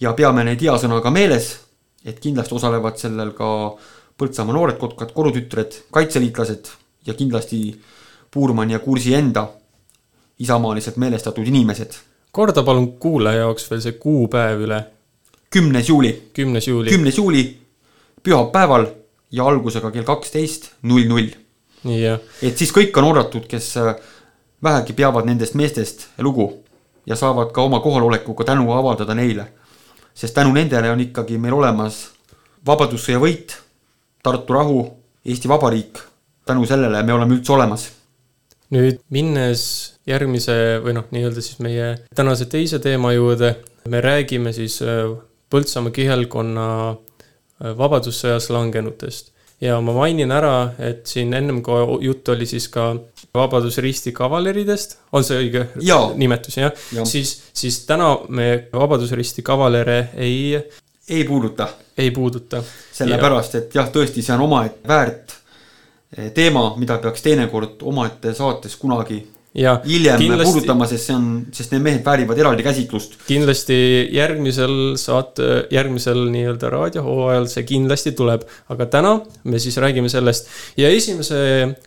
ja 0.00 0.12
peame 0.12 0.44
neid 0.44 0.60
hea 0.60 0.76
sõnaga 0.80 1.10
meeles, 1.10 1.58
et 2.04 2.20
kindlasti 2.20 2.54
osalevad 2.54 2.96
sellel 2.96 3.32
ka 3.32 3.48
Põltsamaa 4.18 4.52
noored 4.54 4.76
kotkad, 4.78 5.10
korutütred, 5.16 5.72
kaitseliitlased 5.90 6.68
ja 7.06 7.14
kindlasti 7.14 7.80
Puurmani 8.30 8.72
ja 8.72 8.78
kursi 8.78 9.14
enda 9.14 9.48
isamaaliselt 10.38 10.96
meelestatud 10.96 11.46
inimesed 11.48 11.96
korda 12.32 12.62
palun 12.64 12.92
kuulaja 12.98 13.44
jaoks 13.44 13.68
veel 13.70 13.80
see 13.84 13.98
kuupäev 14.00 14.64
üle. 14.64 14.80
kümnes 15.50 15.88
juuli. 15.88 16.12
kümnes 16.32 16.68
juuli. 16.68 16.90
kümnes 16.90 17.18
juuli, 17.18 17.42
pühapäeval 18.22 18.86
ja 19.30 19.44
algusega 19.44 19.90
kell 19.90 20.08
kaksteist 20.08 20.70
null 20.82 21.08
null. 21.08 21.28
et 22.42 22.58
siis 22.58 22.72
kõik 22.72 22.96
on 22.96 23.10
oodatud, 23.10 23.44
kes 23.48 23.74
vähegi 24.62 24.92
peavad 24.92 25.26
nendest 25.26 25.54
meestest 25.54 26.06
lugu 26.18 26.64
ja 27.06 27.16
saavad 27.16 27.52
ka 27.52 27.62
oma 27.62 27.80
kohalolekuga 27.80 28.44
tänu 28.44 28.72
avaldada 28.72 29.14
neile. 29.14 29.46
sest 30.14 30.34
tänu 30.34 30.52
nendele 30.52 30.90
on 30.90 31.00
ikkagi 31.00 31.38
meil 31.38 31.54
olemas 31.54 32.10
Vabadussõja 32.66 33.18
võit, 33.18 33.56
Tartu 34.22 34.52
rahu, 34.52 34.92
Eesti 35.24 35.48
Vabariik. 35.48 35.98
tänu 36.44 36.66
sellele 36.66 37.02
me 37.02 37.12
oleme 37.12 37.34
üldse 37.34 37.52
olemas 37.52 37.90
nüüd 38.72 39.00
minnes 39.12 39.62
järgmise 40.08 40.80
või 40.84 40.94
noh, 40.96 41.04
nii-öelda 41.12 41.42
siis 41.44 41.58
meie 41.58 41.96
tänase 42.16 42.46
teise 42.46 42.78
teema 42.78 43.12
juurde, 43.12 43.56
me 43.88 44.00
räägime 44.00 44.52
siis 44.52 44.80
äh, 44.82 45.12
Põltsamaa 45.52 45.92
kihelkonna 45.92 46.96
Vabadussõjas 47.76 48.48
langenutest. 48.50 49.31
Ja 49.62 49.80
ma 49.80 49.94
mainin 49.94 50.32
ära, 50.34 50.72
et 50.82 51.06
siin 51.06 51.32
ennem 51.34 51.62
kui 51.64 52.06
jutt 52.06 52.28
oli 52.34 52.46
siis 52.50 52.68
ka 52.72 52.92
Vabadusristi 53.32 54.12
kavaleridest, 54.12 54.98
on 55.16 55.24
see 55.24 55.38
õige 55.40 55.62
Jaa. 55.80 56.10
nimetus, 56.20 56.58
jah 56.58 56.72
ja.? 56.92 57.04
siis, 57.08 57.38
siis 57.56 57.78
täna 57.88 58.10
me 58.28 58.68
Vabadusristi 58.72 59.44
kavalere 59.46 60.10
ei, 60.20 60.58
ei 61.08 61.24
puuduta, 61.24 61.68
ei 61.96 62.10
puuduta. 62.10 62.62
sellepärast 62.92 63.54
et 63.60 63.78
jah, 63.78 63.88
tõesti, 63.92 64.24
see 64.24 64.34
on 64.36 64.44
omaette 64.48 64.88
väärt 64.88 65.36
eh, 66.16 66.32
teema, 66.34 66.74
mida 66.76 66.98
peaks 67.00 67.24
teinekord 67.24 67.86
omaette 67.88 68.34
saates 68.36 68.76
kunagi 68.76 69.22
ja 69.22 69.41
hiljem 69.84 70.18
kindlasti, 70.20 70.48
puudutama, 70.48 70.86
sest 70.88 71.10
see 71.10 71.16
on, 71.16 71.28
sest 71.52 71.74
need 71.74 71.84
mehed 71.84 72.04
väärivad 72.06 72.38
eraldi 72.40 72.64
käsitlust. 72.64 73.18
kindlasti 73.28 73.76
järgmisel 74.16 74.96
saate, 75.00 75.66
järgmisel 75.74 76.24
nii-öelda 76.32 76.70
raadiohooajal 76.72 77.48
see 77.52 77.66
kindlasti 77.68 78.14
tuleb, 78.16 78.46
aga 78.72 78.88
täna 78.96 79.14
me 79.44 79.60
siis 79.62 79.76
räägime 79.82 80.08
sellest 80.12 80.48
ja 80.80 80.88
esimese 80.88 81.38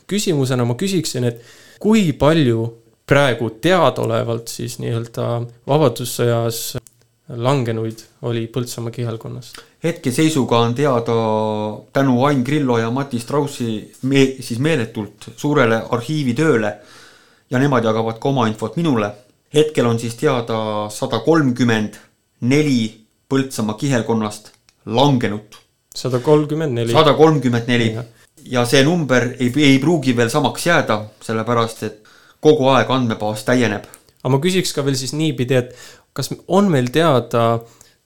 küsimusena 0.09 0.65
ma 0.67 0.77
küsiksin, 0.77 1.25
et 1.31 1.41
kui 1.81 2.11
palju 2.13 2.67
praegu 3.09 3.49
teadaolevalt 3.61 4.49
siis 4.49 4.77
nii-öelda 4.81 5.29
Vabadussõjas 5.69 6.75
langenuid 7.29 8.03
oli 8.29 8.45
Põltsamaa 8.53 8.93
kihelkonnast? 8.93 9.57
hetkeseisuga 9.85 10.59
on 10.65 10.75
teada 10.75 11.15
tänu 11.93 12.23
Ain 12.25 12.41
Grillo 12.45 12.77
ja 12.77 12.91
Mati 12.91 13.19
Straussi 13.19 13.91
me, 14.01 14.25
siis 14.39 14.59
meeletult 14.59 15.29
suurele 15.37 15.81
arhiivitööle 15.89 16.71
ja 17.49 17.59
nemad 17.59 17.83
jagavad 17.83 18.19
ka 18.19 18.29
oma 18.29 18.47
infot 18.47 18.75
minule. 18.75 19.11
hetkel 19.53 19.85
on 19.85 19.99
siis 19.99 20.15
teada 20.15 20.89
sada 20.89 21.19
kolmkümmend 21.19 21.95
neli 22.41 23.05
Põltsamaa 23.29 23.73
kihelkonnast 23.73 24.51
langenut. 24.85 25.57
sada 25.95 26.19
kolmkümmend 26.19 26.73
neli. 26.73 26.91
sada 26.91 27.13
kolmkümmend 27.13 27.67
neli 27.67 27.95
ja 28.45 28.65
see 28.69 28.83
number 28.83 29.31
ei, 29.39 29.51
ei 29.57 29.77
pruugi 29.81 30.15
veel 30.17 30.29
samaks 30.29 30.67
jääda, 30.67 30.99
sellepärast 31.25 31.83
et 31.87 32.01
kogu 32.43 32.69
aeg 32.73 32.91
andmebaas 32.93 33.45
täieneb. 33.47 33.87
aga 34.23 34.33
ma 34.33 34.41
küsiks 34.41 34.73
ka 34.75 34.85
veel 34.85 34.97
siis 34.97 35.13
niipidi, 35.13 35.57
et 35.57 35.73
kas 36.13 36.31
on 36.47 36.69
meil 36.71 36.91
teada, 36.93 37.61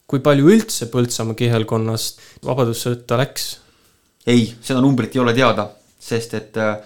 kui 0.08 0.24
palju 0.24 0.50
üldse 0.56 0.90
Põltsamaa 0.92 1.38
kihelkonnast 1.40 2.24
Vabadussõtta 2.46 3.20
läks? 3.20 3.50
ei, 4.28 4.54
seda 4.62 4.82
numbrit 4.84 5.16
ei 5.16 5.24
ole 5.24 5.34
teada, 5.34 5.70
sest 6.00 6.34
et 6.38 6.58
äh, 6.58 6.78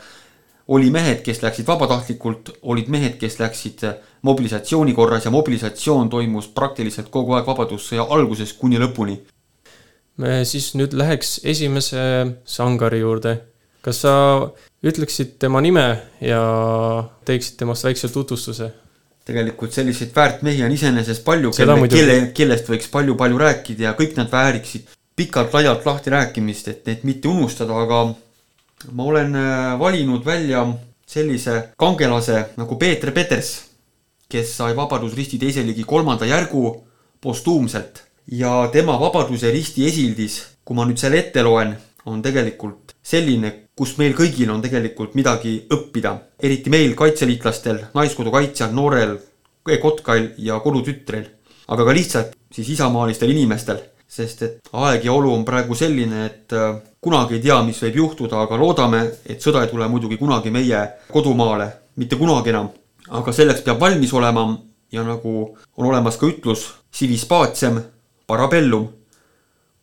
oli 0.67 0.89
mehed, 0.91 1.21
kes 1.25 1.41
läksid 1.43 1.67
vabatahtlikult, 1.67 2.53
olid 2.71 2.89
mehed, 2.91 3.17
kes 3.19 3.39
läksid 3.39 3.83
äh, 3.87 3.95
mobilisatsiooni 4.23 4.93
korras 4.95 5.25
ja 5.25 5.31
mobilisatsioon 5.31 6.09
toimus 6.09 6.47
praktiliselt 6.55 7.09
kogu 7.11 7.35
aeg 7.35 7.47
Vabadussõja 7.47 8.05
algusest 8.09 8.57
kuni 8.59 8.79
lõpuni. 8.79 9.17
me 10.17 10.45
siis 10.45 10.73
nüüd 10.77 10.93
läheks 10.93 11.39
esimese 11.43 12.03
sangari 12.45 12.99
juurde. 12.99 13.41
kas 13.81 14.01
sa 14.01 14.13
ütleksid 14.83 15.37
tema 15.39 15.61
nime 15.61 15.99
ja 16.21 16.41
teeksid 17.25 17.57
temast 17.57 17.83
väikse 17.83 18.07
tutvustuse? 18.07 18.71
tegelikult 19.25 19.71
selliseid 19.71 20.11
väärt 20.15 20.41
mehi 20.43 20.63
on 20.63 20.71
iseenesest 20.71 21.23
palju, 21.23 21.51
kelle, 21.55 21.87
kelle, 21.87 22.17
kellest 22.35 22.67
võiks 22.69 22.89
palju-palju 22.91 23.37
rääkida 23.39 23.89
ja 23.89 23.93
kõik 23.99 24.17
nad 24.19 24.31
vääriksid 24.31 24.87
pikalt-laialt 25.15 25.85
lahti 25.85 26.11
rääkimist, 26.11 26.67
et 26.67 26.85
neid 26.89 27.03
mitte 27.07 27.27
unustada, 27.27 27.75
aga 27.85 28.03
ma 28.91 29.03
olen 29.03 29.35
äh, 29.35 29.79
valinud 29.79 30.25
välja 30.25 30.65
sellise 31.07 31.73
kangelase 31.77 32.45
nagu 32.57 32.75
Peeter 32.79 33.11
Peters, 33.11 33.53
kes 34.29 34.57
sai 34.57 34.75
Vabadusristi 34.75 35.39
teise 35.39 35.63
ligi 35.65 35.83
kolmanda 35.83 36.25
järgu 36.25 36.83
postuumselt. 37.21 38.03
Ja 38.27 38.69
tema 38.71 38.95
Vabaduse 38.99 39.51
risti 39.51 39.87
esildis, 39.87 40.39
kui 40.63 40.75
ma 40.75 40.85
nüüd 40.87 40.99
selle 40.99 41.19
ette 41.19 41.43
loen, 41.43 41.75
on 42.05 42.21
tegelikult 42.23 42.95
selline, 43.03 43.51
kus 43.75 43.97
meil 43.99 44.15
kõigil 44.15 44.51
on 44.51 44.61
tegelikult 44.63 45.15
midagi 45.19 45.57
õppida, 45.71 46.15
eriti 46.39 46.71
meil, 46.71 46.95
kaitseliitlastel, 46.95 47.79
Naiskodu 47.95 48.31
kaitsjal, 48.31 48.71
noorel 48.75 49.17
kotkail 49.63 50.33
ja 50.43 50.59
kodutütrel, 50.63 51.27
aga 51.71 51.85
ka 51.87 51.95
lihtsalt 51.95 52.33
siis 52.53 52.73
isamaalistel 52.75 53.31
inimestel, 53.31 53.79
sest 54.07 54.43
et 54.43 54.73
aeg 54.75 55.05
ja 55.07 55.13
olu 55.15 55.31
on 55.33 55.45
praegu 55.47 55.75
selline, 55.75 56.25
et 56.27 56.55
äh, 56.55 56.75
kunagi 57.03 57.37
ei 57.37 57.43
tea, 57.43 57.59
mis 57.63 57.81
võib 57.83 57.99
juhtuda, 58.01 58.45
aga 58.45 58.57
loodame, 58.59 59.03
et 59.25 59.43
sõda 59.43 59.63
ei 59.63 59.71
tule 59.71 59.87
muidugi 59.91 60.17
kunagi 60.17 60.51
meie 60.51 60.85
kodumaale, 61.11 61.67
mitte 61.97 62.15
kunagi 62.19 62.53
enam. 62.53 62.71
aga 63.09 63.31
selleks 63.31 63.61
peab 63.61 63.79
valmis 63.79 64.13
olema 64.13 64.47
ja 64.91 65.03
nagu 65.03 65.57
on 65.77 65.85
olemas 65.85 66.17
ka 66.17 66.25
ütlus, 66.25 66.69
civis 66.91 67.25
pacem 67.25 67.81
parabellum, 68.27 68.87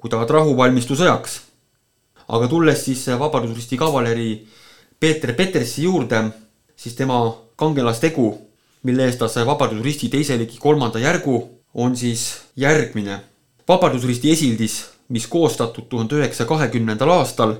kui 0.00 0.10
tahad 0.10 0.30
rahu, 0.30 0.56
valmistu 0.56 0.96
sõjaks 0.96 1.50
aga 2.30 2.48
tulles 2.48 2.84
siis 2.84 3.06
Vabadusristi 3.18 3.76
kavaleri 3.78 4.30
Peeter 5.00 5.34
Petersi 5.34 5.84
juurde, 5.84 6.22
siis 6.76 6.94
tema 6.94 7.18
kangelastegu, 7.58 8.30
mille 8.86 9.08
eest 9.08 9.20
ta 9.20 9.28
sai 9.28 9.46
Vabadusristi 9.48 10.10
teise 10.12 10.38
ligi 10.38 10.60
kolmanda 10.60 11.02
järgu, 11.02 11.42
on 11.74 11.96
siis 11.96 12.30
järgmine. 12.56 13.20
vabadusristi 13.68 14.32
esildis, 14.32 14.88
mis 15.10 15.26
koostatud 15.26 15.88
tuhande 15.90 16.20
üheksasaja 16.20 16.48
kahekümnendal 16.48 17.10
aastal, 17.18 17.56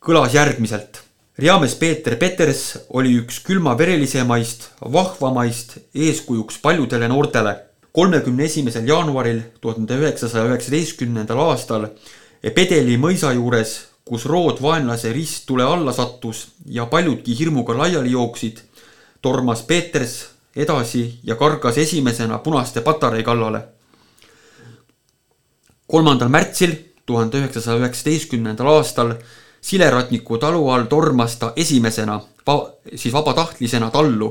kõlas 0.00 0.34
järgmiselt. 0.34 1.02
Riames 1.38 1.74
Peeter 1.76 2.16
Peters 2.16 2.78
oli 2.96 3.12
üks 3.20 3.42
külmaverelisemaist, 3.44 4.70
vahvamaist 4.80 5.76
eeskujuks 5.94 6.58
paljudele 6.62 7.08
noortele. 7.08 7.56
kolmekümne 7.92 8.44
esimesel 8.44 8.88
jaanuaril 8.88 9.40
tuhande 9.60 9.96
üheksasaja 9.96 10.44
üheksateistkümnendal 10.44 11.38
aastal 11.40 11.86
Pedeli 12.54 12.96
mõisa 13.00 13.32
juures, 13.32 13.72
kus 14.04 14.24
rood 14.24 14.60
vaenlase 14.62 15.12
risttule 15.12 15.64
alla 15.64 15.92
sattus 15.92 16.46
ja 16.66 16.86
paljudki 16.86 17.34
hirmuga 17.38 17.74
laiali 17.78 18.10
jooksid, 18.10 18.60
tormas 19.22 19.62
Peeters 19.62 20.26
edasi 20.56 21.20
ja 21.24 21.36
kargas 21.36 21.78
esimesena 21.78 22.38
punaste 22.38 22.80
patarei 22.80 23.22
kallale. 23.22 23.60
kolmandal 25.86 26.28
märtsil 26.28 26.85
tuhande 27.06 27.38
üheksasaja 27.38 27.78
üheksateistkümnendal 27.82 28.70
aastal 28.76 29.14
Sileratniku 29.66 30.38
talu 30.38 30.68
all 30.70 30.84
tormas 30.86 31.36
ta 31.36 31.52
esimesena, 31.56 32.20
siis 32.94 33.14
vabatahtlisena 33.14 33.90
tallu, 33.90 34.28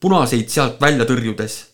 punaseid 0.00 0.48
sealt 0.48 0.80
välja 0.80 1.04
tõrjudes. 1.04 1.64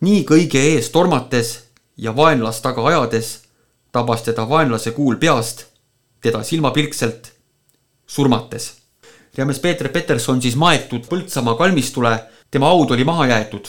nii 0.00 0.24
kõige 0.24 0.60
ees 0.74 0.90
tormates 0.90 1.58
ja 1.96 2.16
vaenlast 2.16 2.62
taga 2.62 2.84
ajades 2.88 3.40
tabas 3.92 4.22
teda 4.22 4.48
vaenlase 4.48 4.90
kuul 4.90 5.16
peast, 5.16 5.64
teda 6.20 6.42
silmapilkselt 6.42 7.32
surmates. 8.06 8.72
Riames 9.36 9.58
Peeter 9.58 9.88
Peterson 9.88 10.42
siis 10.42 10.56
maetud 10.56 11.06
Põltsamaa 11.08 11.54
kalmistule, 11.54 12.16
tema 12.50 12.66
haud 12.66 12.90
oli 12.90 13.04
maha 13.04 13.26
jäetud. 13.26 13.68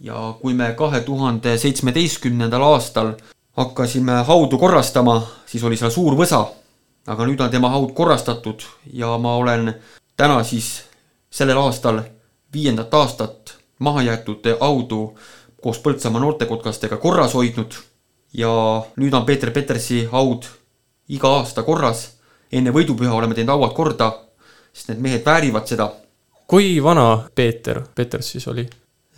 ja 0.00 0.34
kui 0.40 0.54
me 0.54 0.74
kahe 0.78 1.00
tuhande 1.00 1.56
seitsmeteistkümnendal 1.58 2.62
aastal 2.62 3.12
hakkasime 3.58 4.12
haudu 4.12 4.58
korrastama, 4.58 5.22
siis 5.46 5.64
oli 5.64 5.76
seal 5.76 5.90
suur 5.90 6.14
võsa. 6.14 6.46
aga 7.08 7.24
nüüd 7.24 7.40
on 7.40 7.50
tema 7.50 7.70
haud 7.72 7.94
korrastatud 7.96 8.62
ja 8.92 9.14
ma 9.18 9.36
olen 9.40 9.72
täna 10.16 10.42
siis 10.44 10.82
sellel 11.30 11.58
aastal 11.58 12.02
viiendat 12.52 12.94
aastat 12.94 13.54
mahajäetud 13.78 14.44
haudu 14.60 15.18
koos 15.62 15.78
Põltsamaa 15.78 16.20
noortekotkastega 16.20 16.96
korras 16.96 17.34
hoidnud 17.34 17.74
ja 18.32 18.52
nüüd 18.96 19.14
on 19.14 19.24
Peeter 19.24 19.50
Petersi 19.50 20.04
haud 20.12 20.44
iga 21.08 21.28
aasta 21.40 21.62
korras. 21.62 22.18
enne 22.52 22.70
võidupüha 22.70 23.12
oleme 23.12 23.34
teinud 23.34 23.52
hauad 23.52 23.74
korda, 23.76 24.12
sest 24.72 24.88
need 24.88 25.00
mehed 25.00 25.24
väärivad 25.24 25.66
seda. 25.66 25.90
kui 26.46 26.82
vana 26.82 27.28
Peeter 27.34 27.82
Peters 27.94 28.30
siis 28.30 28.48
oli? 28.48 28.68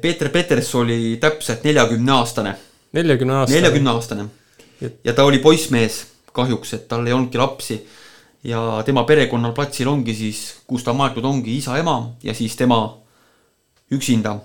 Peeter 0.03 0.29
Peters 0.29 0.75
oli 0.75 1.19
täpselt 1.21 1.65
neljakümne 1.65 2.13
aastane, 2.13 2.57
neljakümne 2.93 3.35
aastane. 3.43 3.61
neljakümne 3.61 3.91
aastane 3.91 4.29
ja 5.05 5.15
ta 5.15 5.25
oli 5.25 5.39
poissmees 5.39 6.05
kahjuks, 6.33 6.75
et 6.75 6.89
tal 6.89 7.07
ei 7.07 7.13
olnudki 7.13 7.39
lapsi 7.39 7.81
ja 8.47 8.83
tema 8.87 9.05
perekonnal 9.05 9.53
platsil 9.57 9.89
ongi 9.91 10.15
siis, 10.17 10.43
kus 10.67 10.85
ta 10.87 10.95
maetud 10.97 11.25
ongi 11.25 11.57
isa-ema 11.59 11.97
ja 12.23 12.35
siis 12.35 12.57
tema 12.57 12.81
üksinda, 13.93 14.37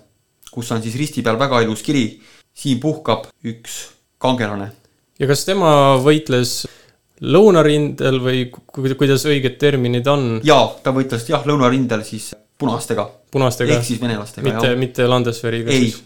kus 0.51 0.71
on 0.71 0.81
siis 0.83 0.95
risti 0.99 1.23
peal 1.23 1.39
väga 1.39 1.61
ilus 1.65 1.83
kiri. 1.85 2.21
siin 2.55 2.79
puhkab 2.79 3.25
üks 3.43 3.89
kangelane 4.17 4.71
ja 5.19 5.27
kas 5.27 5.45
tema 5.45 5.97
võitles 5.99 6.65
lõunarindel 7.21 8.19
või 8.23 8.45
ku- 8.51 8.95
kuidas 8.97 9.25
õiged 9.27 9.57
terminid 9.59 10.07
on? 10.07 10.41
ja 10.43 10.59
ta 10.83 10.91
võitles 10.95 11.27
jah, 11.29 11.43
lõunarindel 11.45 12.03
siis 12.03 12.33
punastega 12.57 13.09
punastega 13.31 13.75
ehk, 13.75 13.83
siis 13.83 14.01
venelastega 14.01 14.47
mitte, 14.47 14.75
mitte 14.79 15.07
Landesveriga 15.07 15.71
Ei. 15.71 15.89
siis. 15.91 16.03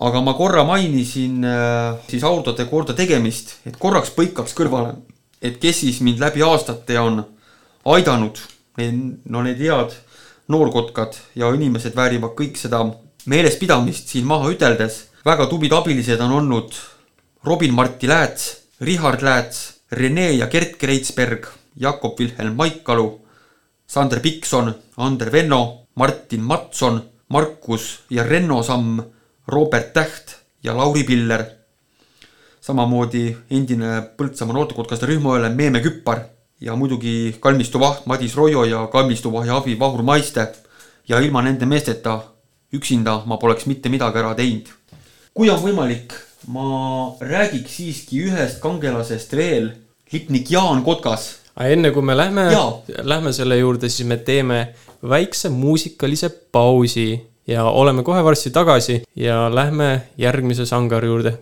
Aga 0.00 0.20
ma 0.24 0.34
korra 0.34 0.64
mainisin 0.64 1.44
äh, 1.44 1.98
siis 2.08 2.24
haudade 2.24 2.64
korda 2.70 2.96
tegemist, 2.96 3.58
et 3.68 3.76
korraks 3.80 4.14
põikaks 4.16 4.56
kõrvale, 4.56 4.94
et 5.42 5.60
kes 5.60 5.82
siis 5.84 6.00
mind 6.04 6.22
läbi 6.22 6.44
aastate 6.44 6.96
on 7.00 7.22
aidanud, 7.84 8.40
no 8.80 9.42
need 9.44 9.60
head 9.60 9.92
noorkotkad 10.50 11.18
ja 11.36 11.50
inimesed 11.54 11.94
väärivad 11.96 12.32
kõik 12.38 12.56
seda 12.58 12.82
meelespidamist 13.30 14.08
siin 14.08 14.26
maha 14.26 14.50
üteldes. 14.54 15.10
väga 15.24 15.46
tublid 15.46 15.72
abilised 15.72 16.20
on 16.20 16.32
olnud 16.32 16.72
Robin-Marti 17.44 18.08
Lääts, 18.08 18.56
Richard 18.80 19.22
Lääts, 19.22 19.80
Rene 19.92 20.32
ja 20.32 20.46
Gert 20.46 20.76
Kreitsberg, 20.78 21.46
Jakob 21.76 22.18
Wilhelm 22.18 22.56
Maikalu, 22.56 23.20
Sander 23.86 24.20
Pikson, 24.20 24.74
Ander 24.96 25.32
Venno, 25.32 25.86
Martin 25.94 26.40
Matson, 26.40 27.02
Markus 27.28 28.00
ja 28.10 28.22
Renno 28.22 28.62
Samm, 28.62 29.00
Robert 29.50 29.92
Täht 29.92 30.36
ja 30.62 30.76
Lauri 30.76 31.04
Piller. 31.04 31.44
samamoodi 32.60 33.36
endine 33.50 34.02
Põltsamaa 34.16 34.54
noortekotkase 34.54 35.08
rühmaõelem 35.08 35.54
Meeme 35.56 35.80
Küppar 35.80 36.20
ja 36.60 36.76
muidugi 36.76 37.34
kalmistu 37.40 37.80
vaht 37.80 38.04
Madis 38.06 38.36
Roio 38.36 38.64
ja 38.68 38.86
kalmistu 38.92 39.32
vahja 39.32 39.56
abi 39.56 39.78
Vahur 39.78 40.02
Maiste. 40.02 40.48
ja 41.08 41.20
ilma 41.20 41.42
nende 41.42 41.66
meesteta 41.66 42.20
üksinda 42.72 43.22
ma 43.26 43.36
poleks 43.36 43.66
mitte 43.66 43.88
midagi 43.88 44.18
ära 44.18 44.34
teinud. 44.34 44.68
kui 45.34 45.50
on 45.50 45.58
võimalik, 45.58 46.12
ma 46.46 47.16
räägiks 47.20 47.76
siiski 47.76 48.22
ühest 48.28 48.60
kangelasest 48.60 49.32
veel, 49.32 49.72
lipnik 50.12 50.50
Jaan 50.50 50.84
Kotkas 50.84 51.40
aga 51.56 51.72
enne 51.74 51.90
kui 51.90 52.02
me 52.02 52.14
lähme 52.16 52.46
lähme 53.02 53.32
selle 53.32 53.58
juurde, 53.58 53.88
siis 53.88 54.06
me 54.06 54.16
teeme 54.16 54.74
väikse 55.02 55.48
muusikalise 55.48 56.30
pausi 56.52 57.29
ja 57.50 57.64
oleme 57.64 58.02
kohe 58.02 58.24
varsti 58.24 58.50
tagasi 58.50 59.02
ja 59.16 59.54
lähme 59.54 60.02
järgmise 60.18 60.66
sangari 60.66 61.08
juurde. 61.08 61.32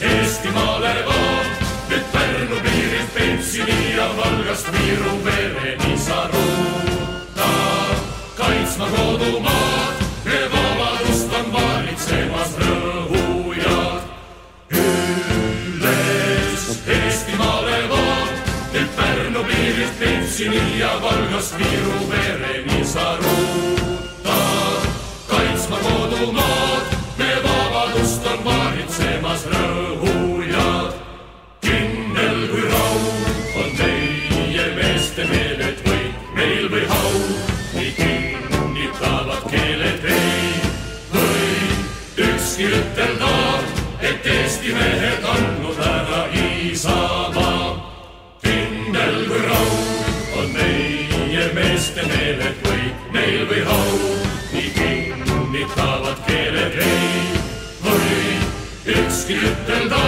Eestimaale 0.00 0.94
vaat, 1.06 1.64
nüüd 1.90 2.06
Pärnu 2.12 2.60
piirilt 2.64 3.14
Pentsini 3.14 3.96
ja 3.96 4.08
Valgast 4.16 4.72
Viru 4.72 5.14
vereni 5.24 5.98
sa 5.98 6.24
ruuta. 6.32 7.50
kaitsma 8.36 8.86
kodumaad, 8.96 9.89
piirilt 20.40 20.60
Pentsini 20.60 20.80
ja 20.80 21.00
Valgast 21.02 21.58
Viru 21.58 22.10
vereni 22.10 22.84
sa 22.84 23.16
ruuta. 23.16 24.36
kaitsma 25.28 25.76
kodumaad, 25.76 26.86
me 27.18 27.34
vabadust 27.44 28.26
on 28.26 28.44
vaalitsemas 28.44 29.46
rõhujad. 29.46 30.92
kindel 31.60 32.48
kui 32.48 32.60
raud 32.60 33.56
on 33.56 33.70
meie 33.78 34.74
meeste 34.74 35.24
meel, 35.24 35.60
et 35.60 35.84
võit 35.84 36.34
meil 36.34 36.68
või 36.70 36.86
haud, 36.88 37.52
nii 37.74 37.92
kinnitavad 37.92 39.44
keeled 39.50 40.04
ei 40.04 40.54
või 41.12 41.52
ükski 42.16 42.64
ütelda, 42.64 43.60
et 44.00 44.26
Eesti 44.26 44.72
mehed 44.74 45.24
andnud 45.24 45.69
või 53.50 53.62
haud, 53.66 54.26
nii 54.52 54.68
kinnitavad 54.74 56.18
keeled 56.26 56.76
ei 56.78 57.22
või 57.82 58.36
ükski 58.94 59.38
ütelda, 59.48 60.02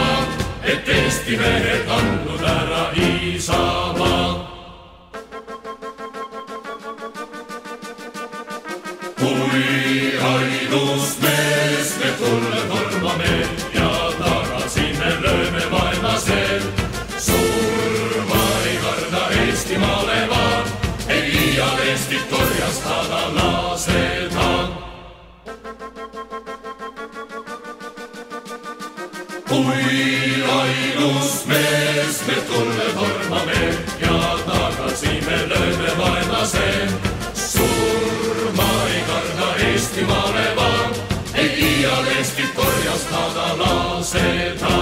et 0.63 0.89
Eesti 0.89 1.39
mehed 1.41 1.91
andnud 1.91 2.45
ära 2.47 2.85
Isamaa. 2.95 4.31
kui 9.23 9.67
ainus 10.31 11.19
mees 11.23 11.99
me 11.99 12.15
tulle 12.23 12.63
tormame 12.71 13.62
ainus 30.61 31.47
mees 31.47 32.17
me 32.27 32.35
tulle 32.49 32.89
tormame 32.95 33.63
ja 34.01 34.19
tagasi 34.47 35.15
me 35.27 35.39
lööme 35.51 35.91
vaenlase. 35.99 36.69
surma 37.35 38.69
ei 38.95 39.03
karda 39.09 39.49
Eestimaale 39.69 40.47
vaan, 40.57 40.91
ei 41.35 41.51
iial 41.69 42.07
Eestit 42.17 42.55
korjastada 42.55 43.47
laseda. 43.61 44.77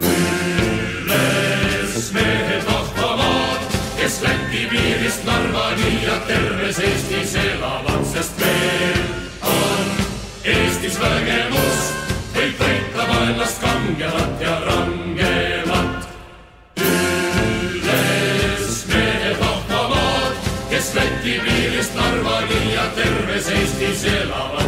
üles 0.00 2.12
mehed 2.12 2.64
vahvamaad, 2.72 3.60
kes 3.96 4.22
Läti 4.22 4.66
piirist 4.70 5.24
Narvani 5.24 6.04
ja 6.06 6.16
terves 6.26 6.78
Eestis 6.78 7.34
elavad, 7.34 8.04
sest 8.12 8.40
veel 8.40 9.02
on 9.42 9.86
Eestis 10.44 11.00
vägemus, 11.00 11.80
võib 12.34 12.54
võita 12.64 13.08
vaenlast 13.12 13.60
kangelat 13.60 14.29
terves 23.92 24.59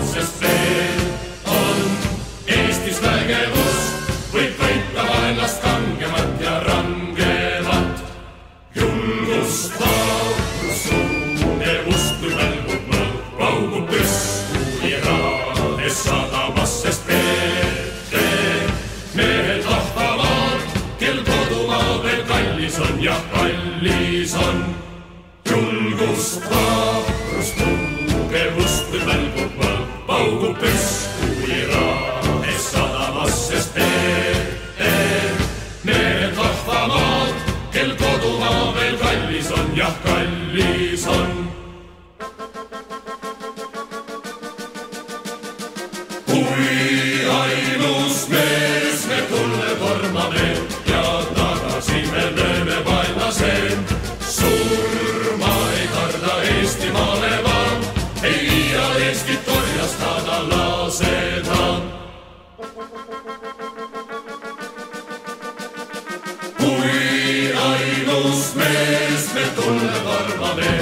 kui 66.62 67.52
ainus 67.68 68.54
mees 68.60 69.28
me 69.34 69.46
tulle 69.58 69.98
tormame 70.06 70.81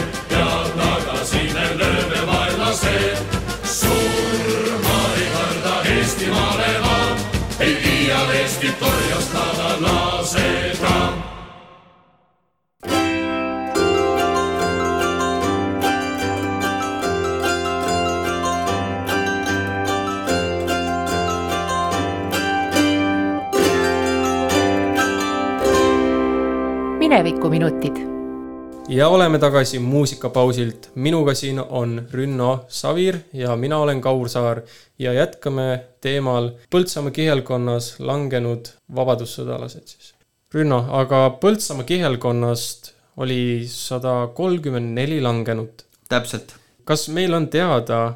ja 28.90 29.08
oleme 29.08 29.38
tagasi 29.38 29.78
muusikapausilt. 29.78 30.90
minuga 30.94 31.34
siin 31.34 31.60
on 31.68 32.06
Rünno 32.12 32.64
Savir 32.68 33.16
ja 33.32 33.56
mina 33.56 33.78
olen 33.78 34.00
Kaur 34.00 34.28
Saar 34.28 34.60
ja 34.98 35.12
jätkame 35.12 35.80
teemal 36.00 36.50
Põltsamaa 36.74 37.10
kihelkonnas 37.10 37.94
langenud 38.00 38.68
vabadussõdalased 38.94 39.86
siis. 39.86 40.14
Rünno, 40.54 40.84
aga 40.90 41.30
Põltsamaa 41.40 41.84
kihelkonnast 41.86 42.92
oli 43.16 43.62
sada 43.68 44.28
kolmkümmend 44.34 44.94
neli 44.94 45.20
langenut. 45.20 45.84
täpselt. 46.08 46.54
kas 46.84 47.08
meil 47.08 47.34
on 47.34 47.48
teada, 47.48 48.14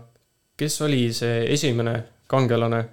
kes 0.56 0.80
oli 0.82 1.12
see 1.12 1.52
esimene 1.52 2.04
kangelane, 2.26 2.84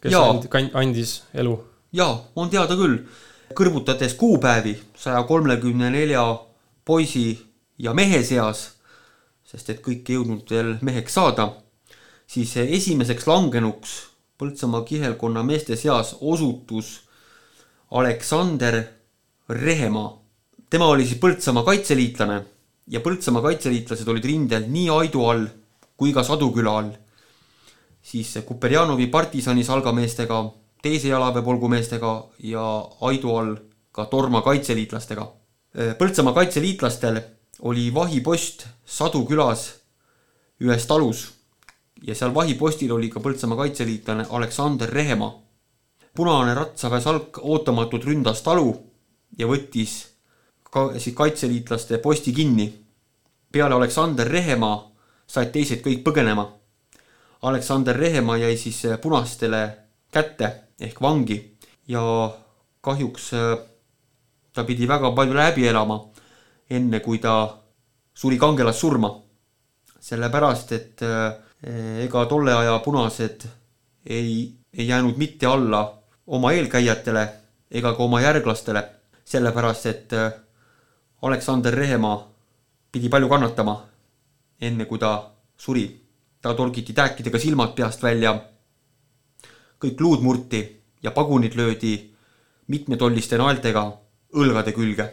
kes 0.00 0.12
kan- 0.48 0.70
andis 0.74 1.22
elu? 1.34 1.64
jaa, 1.92 2.24
on 2.36 2.50
teada 2.50 2.74
küll. 2.76 2.98
kõrvutades 3.54 4.14
kuupäevi 4.14 4.78
saja 4.96 5.22
kolmekümne 5.22 5.90
nelja 5.90 6.45
poisi 6.86 7.36
ja 7.78 7.92
mehe 7.94 8.22
seas, 8.22 8.62
sest 9.44 9.70
et 9.70 9.80
kõik 9.82 10.06
ei 10.08 10.18
jõudnud 10.18 10.50
veel 10.50 10.76
meheks 10.86 11.18
saada, 11.18 11.50
siis 12.26 12.56
esimeseks 12.62 13.26
langenuks 13.26 13.96
Põltsamaa 14.36 14.82
kihelkonna 14.84 15.40
meeste 15.48 15.78
seas 15.80 16.10
osutus 16.20 16.90
Aleksander 17.90 18.82
Rehemaa. 19.48 20.10
tema 20.70 20.86
oli 20.92 21.06
siis 21.06 21.18
Põltsamaa 21.22 21.64
kaitseliitlane 21.64 22.42
ja 22.92 23.00
Põltsamaa 23.00 23.42
kaitseliitlased 23.42 24.08
olid 24.08 24.28
rindel 24.28 24.68
nii 24.68 24.90
Aidu 24.90 25.24
all 25.24 25.46
kui 25.96 26.12
ka 26.12 26.22
Saduküla 26.22 26.76
all. 26.78 26.90
siis 28.02 28.38
Kuperjanovi 28.46 29.06
partisani 29.06 29.64
salgameestega, 29.64 30.44
teise 30.82 31.08
jalaväepolgu 31.08 31.68
meestega 31.68 32.12
ja 32.38 32.66
Aidu 33.00 33.36
all 33.36 33.56
ka 33.92 34.04
Torma 34.04 34.42
kaitseliitlastega. 34.42 35.35
Põltsamaa 35.76 36.32
kaitseliitlastel 36.32 37.20
oli 37.68 37.90
vahipost 37.94 38.66
Sadu 38.84 39.26
külas 39.28 39.66
ühes 40.64 40.86
talus 40.88 41.26
ja 42.02 42.14
seal 42.14 42.32
vahipostil 42.34 42.92
oli 42.96 43.10
ka 43.12 43.20
Põltsamaa 43.20 43.58
kaitseliitlane 43.58 44.26
Aleksander 44.30 44.88
Rehemaa. 44.88 45.42
punane 46.16 46.54
ratsaväe 46.54 47.00
salk 47.00 47.38
ootamatult 47.42 48.04
ründas 48.04 48.40
talu 48.42 48.72
ja 49.38 49.46
võttis 49.46 50.06
ka 50.70 50.98
siis 50.98 51.14
kaitseliitlaste 51.16 51.98
posti 51.98 52.32
kinni. 52.32 52.72
peale 53.52 53.74
Aleksander 53.74 54.28
Rehemaa 54.28 54.90
said 55.26 55.52
teised 55.52 55.82
kõik 55.84 56.02
põgenema. 56.02 56.52
Aleksander 57.42 57.96
Rehemaa 57.96 58.36
jäi 58.36 58.56
siis 58.56 58.82
punastele 59.02 59.76
kätte 60.12 60.52
ehk 60.80 61.00
vangi 61.00 61.56
ja 61.88 62.02
kahjuks 62.80 63.32
äh, 63.34 63.58
ta 64.56 64.64
pidi 64.64 64.88
väga 64.88 65.12
palju 65.12 65.36
läbi 65.36 65.68
elama, 65.68 66.00
enne 66.70 67.00
kui 67.04 67.20
ta 67.20 67.34
suri 68.14 68.38
kangelast 68.40 68.80
surma. 68.80 69.12
sellepärast, 70.06 70.72
et 70.72 71.02
Eh, 71.62 72.04
ega 72.04 72.26
tolle 72.28 72.52
aja 72.52 72.76
punased 72.84 73.46
ei, 74.06 74.52
ei 74.72 74.88
jäänud 74.88 75.16
mitte 75.16 75.46
alla 75.46 75.80
oma 76.26 76.52
eelkäijatele 76.52 77.22
ega 77.70 77.94
ka 77.96 78.04
oma 78.04 78.20
järglastele, 78.20 78.82
sellepärast 79.24 79.86
et 79.86 80.12
eh, 80.12 80.32
Aleksander 81.22 81.74
Rehemaa 81.74 82.18
pidi 82.92 83.08
palju 83.08 83.28
kannatama, 83.28 83.76
enne 84.60 84.84
kui 84.84 84.98
ta 84.98 85.30
suri. 85.56 86.02
ta 86.40 86.54
torgiti 86.54 86.92
täkkidega 86.92 87.38
silmad 87.42 87.72
peast 87.74 88.02
välja, 88.02 88.30
kõik 89.82 90.00
luud 90.00 90.20
murti 90.22 90.60
ja 91.02 91.10
pagunid 91.10 91.56
löödi 91.56 91.94
mitmetolliste 92.68 93.38
naeltega 93.40 93.82
õlgade 94.36 94.72
külge. 94.76 95.06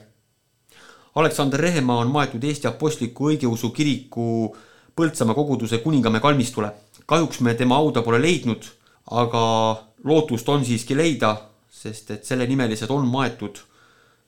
Aleksander 1.16 1.62
Rehemaa 1.62 2.02
on 2.02 2.12
maetud 2.12 2.44
Eesti 2.44 2.68
Apostliku 2.68 3.30
Õigeusu 3.32 3.70
Kiriku 3.72 4.56
Põltsamaa 4.96 5.34
koguduse 5.34 5.78
kuningamäe 5.78 6.22
kalmistule. 6.22 6.72
kahjuks 7.06 7.40
me 7.40 7.54
tema 7.54 7.76
hauda 7.76 8.02
pole 8.02 8.22
leidnud, 8.22 8.64
aga 9.12 9.42
lootust 10.04 10.50
on 10.50 10.66
siiski 10.66 10.96
leida, 10.96 11.36
sest 11.70 12.12
et 12.12 12.26
sellenimelised 12.26 12.90
on 12.90 13.08
maetud 13.08 13.60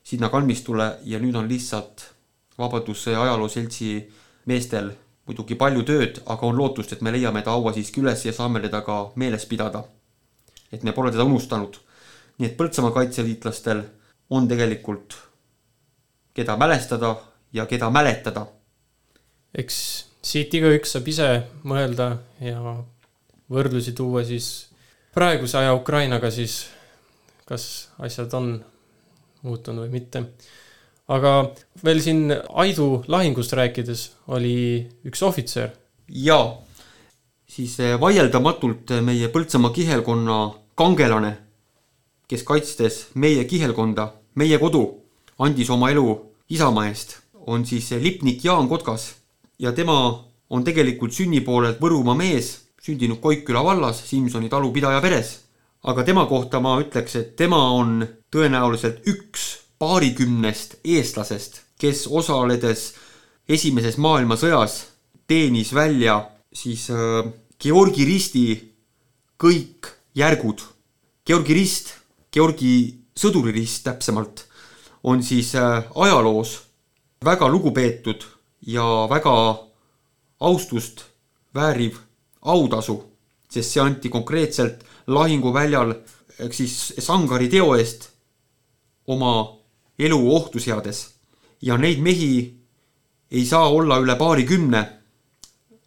sinna 0.04 0.28
kalmistule 0.28 0.98
ja 1.04 1.18
nüüd 1.18 1.34
on 1.34 1.48
lihtsalt 1.48 2.10
Vabadussõja 2.58 3.22
Ajaloo 3.22 3.48
Seltsi 3.48 4.10
meestel 4.46 4.90
muidugi 5.26 5.54
palju 5.54 5.82
tööd, 5.82 6.20
aga 6.26 6.46
on 6.46 6.56
lootust, 6.56 6.92
et 6.92 7.02
me 7.02 7.12
leiame 7.12 7.42
ta 7.42 7.54
haua 7.54 7.72
siiski 7.74 8.00
üles 8.00 8.24
ja 8.24 8.32
saame 8.32 8.60
teda 8.60 8.80
ka 8.86 9.10
meeles 9.16 9.46
pidada. 9.46 9.84
et 10.72 10.82
me 10.82 10.92
pole 10.92 11.10
teda 11.10 11.24
unustanud. 11.24 11.76
nii 12.38 12.46
et 12.48 12.56
Põltsamaa 12.56 12.90
kaitseliitlastel 12.90 13.82
on 14.30 14.48
tegelikult, 14.48 15.16
keda 16.34 16.56
mälestada 16.56 17.16
ja 17.52 17.66
keda 17.66 17.90
mäletada. 17.90 18.46
eks 19.54 19.76
siit 20.26 20.54
igaüks 20.54 20.92
saab 20.92 21.08
ise 21.08 21.28
mõelda 21.64 22.16
ja 22.42 22.60
võrdlusi 23.52 23.94
tuua 23.96 24.24
siis 24.26 24.68
praeguse 25.14 25.58
aja 25.60 25.74
Ukrainaga 25.74 26.30
siis, 26.34 26.66
kas 27.46 27.88
asjad 28.02 28.34
on 28.36 28.56
muutunud 29.46 29.86
või 29.86 30.00
mitte. 30.00 30.24
aga 31.08 31.32
veel 31.84 32.00
siin 32.02 32.34
Aidu 32.34 33.04
lahingust 33.06 33.52
rääkides 33.52 34.10
oli 34.26 34.86
üks 35.06 35.22
ohvitser. 35.22 35.70
jaa, 36.08 36.58
siis 37.46 37.78
eh, 37.80 38.00
vaieldamatult 38.00 38.98
meie 39.02 39.28
Põltsamaa 39.28 39.70
kihelkonna 39.70 40.38
kangelane, 40.74 41.36
kes 42.28 42.42
kaitstes 42.42 43.06
meie 43.14 43.44
kihelkonda, 43.44 44.12
meie 44.34 44.58
kodu, 44.58 44.84
andis 45.38 45.70
oma 45.70 45.90
elu 45.90 46.06
Isamaa 46.50 46.86
eest, 46.88 47.16
on 47.46 47.64
siis 47.66 47.90
lipnik 48.02 48.44
Jaan 48.44 48.68
Kotkas 48.68 49.14
ja 49.58 49.72
tema 49.72 49.96
on 50.50 50.64
tegelikult 50.64 51.12
sünnipoolelt 51.12 51.80
Võrumaa 51.82 52.14
mees, 52.18 52.52
sündinud 52.82 53.18
Koikküla 53.20 53.64
vallas 53.64 54.02
Simsoni 54.06 54.48
talupidaja 54.48 55.00
peres. 55.00 55.40
aga 55.86 56.02
tema 56.02 56.24
kohta 56.26 56.58
ma 56.60 56.80
ütleks, 56.82 57.14
et 57.16 57.36
tema 57.36 57.58
on 57.70 58.06
tõenäoliselt 58.30 59.04
üks 59.06 59.42
paarikümnest 59.78 60.80
eestlasest, 60.84 61.60
kes 61.78 62.06
osaledes 62.10 62.94
esimeses 63.48 63.98
maailmasõjas 63.98 64.80
teenis 65.26 65.74
välja 65.74 66.24
siis 66.52 66.88
äh, 66.90 67.26
Georgi 67.60 68.04
risti 68.04 68.46
kõik 69.38 69.90
järgud. 70.16 70.62
Georgi 71.26 71.54
rist, 71.54 71.94
Georgi 72.36 72.92
sõduririst 73.16 73.86
täpsemalt, 73.86 74.42
on 75.08 75.22
siis 75.24 75.54
äh, 75.56 75.86
ajaloos 75.94 76.58
väga 77.24 77.48
lugupeetud 77.48 78.26
ja 78.68 78.84
väga 79.08 79.32
austust 80.40 81.06
vääriv 81.54 81.96
autasu, 82.42 82.98
sest 83.48 83.72
see 83.72 83.80
anti 83.80 84.12
konkreetselt 84.12 84.84
lahinguväljal 85.06 85.94
ehk 86.38 86.52
siis 86.52 86.76
Sangari 87.00 87.48
teo 87.48 87.72
eest 87.78 88.10
oma 89.06 89.32
elu 89.98 90.18
ohtu 90.34 90.60
seades. 90.60 91.14
ja 91.62 91.76
neid 91.78 92.02
mehi 92.04 92.54
ei 93.30 93.46
saa 93.46 93.68
olla 93.68 93.98
üle 93.98 94.16
paarikümne. 94.16 94.92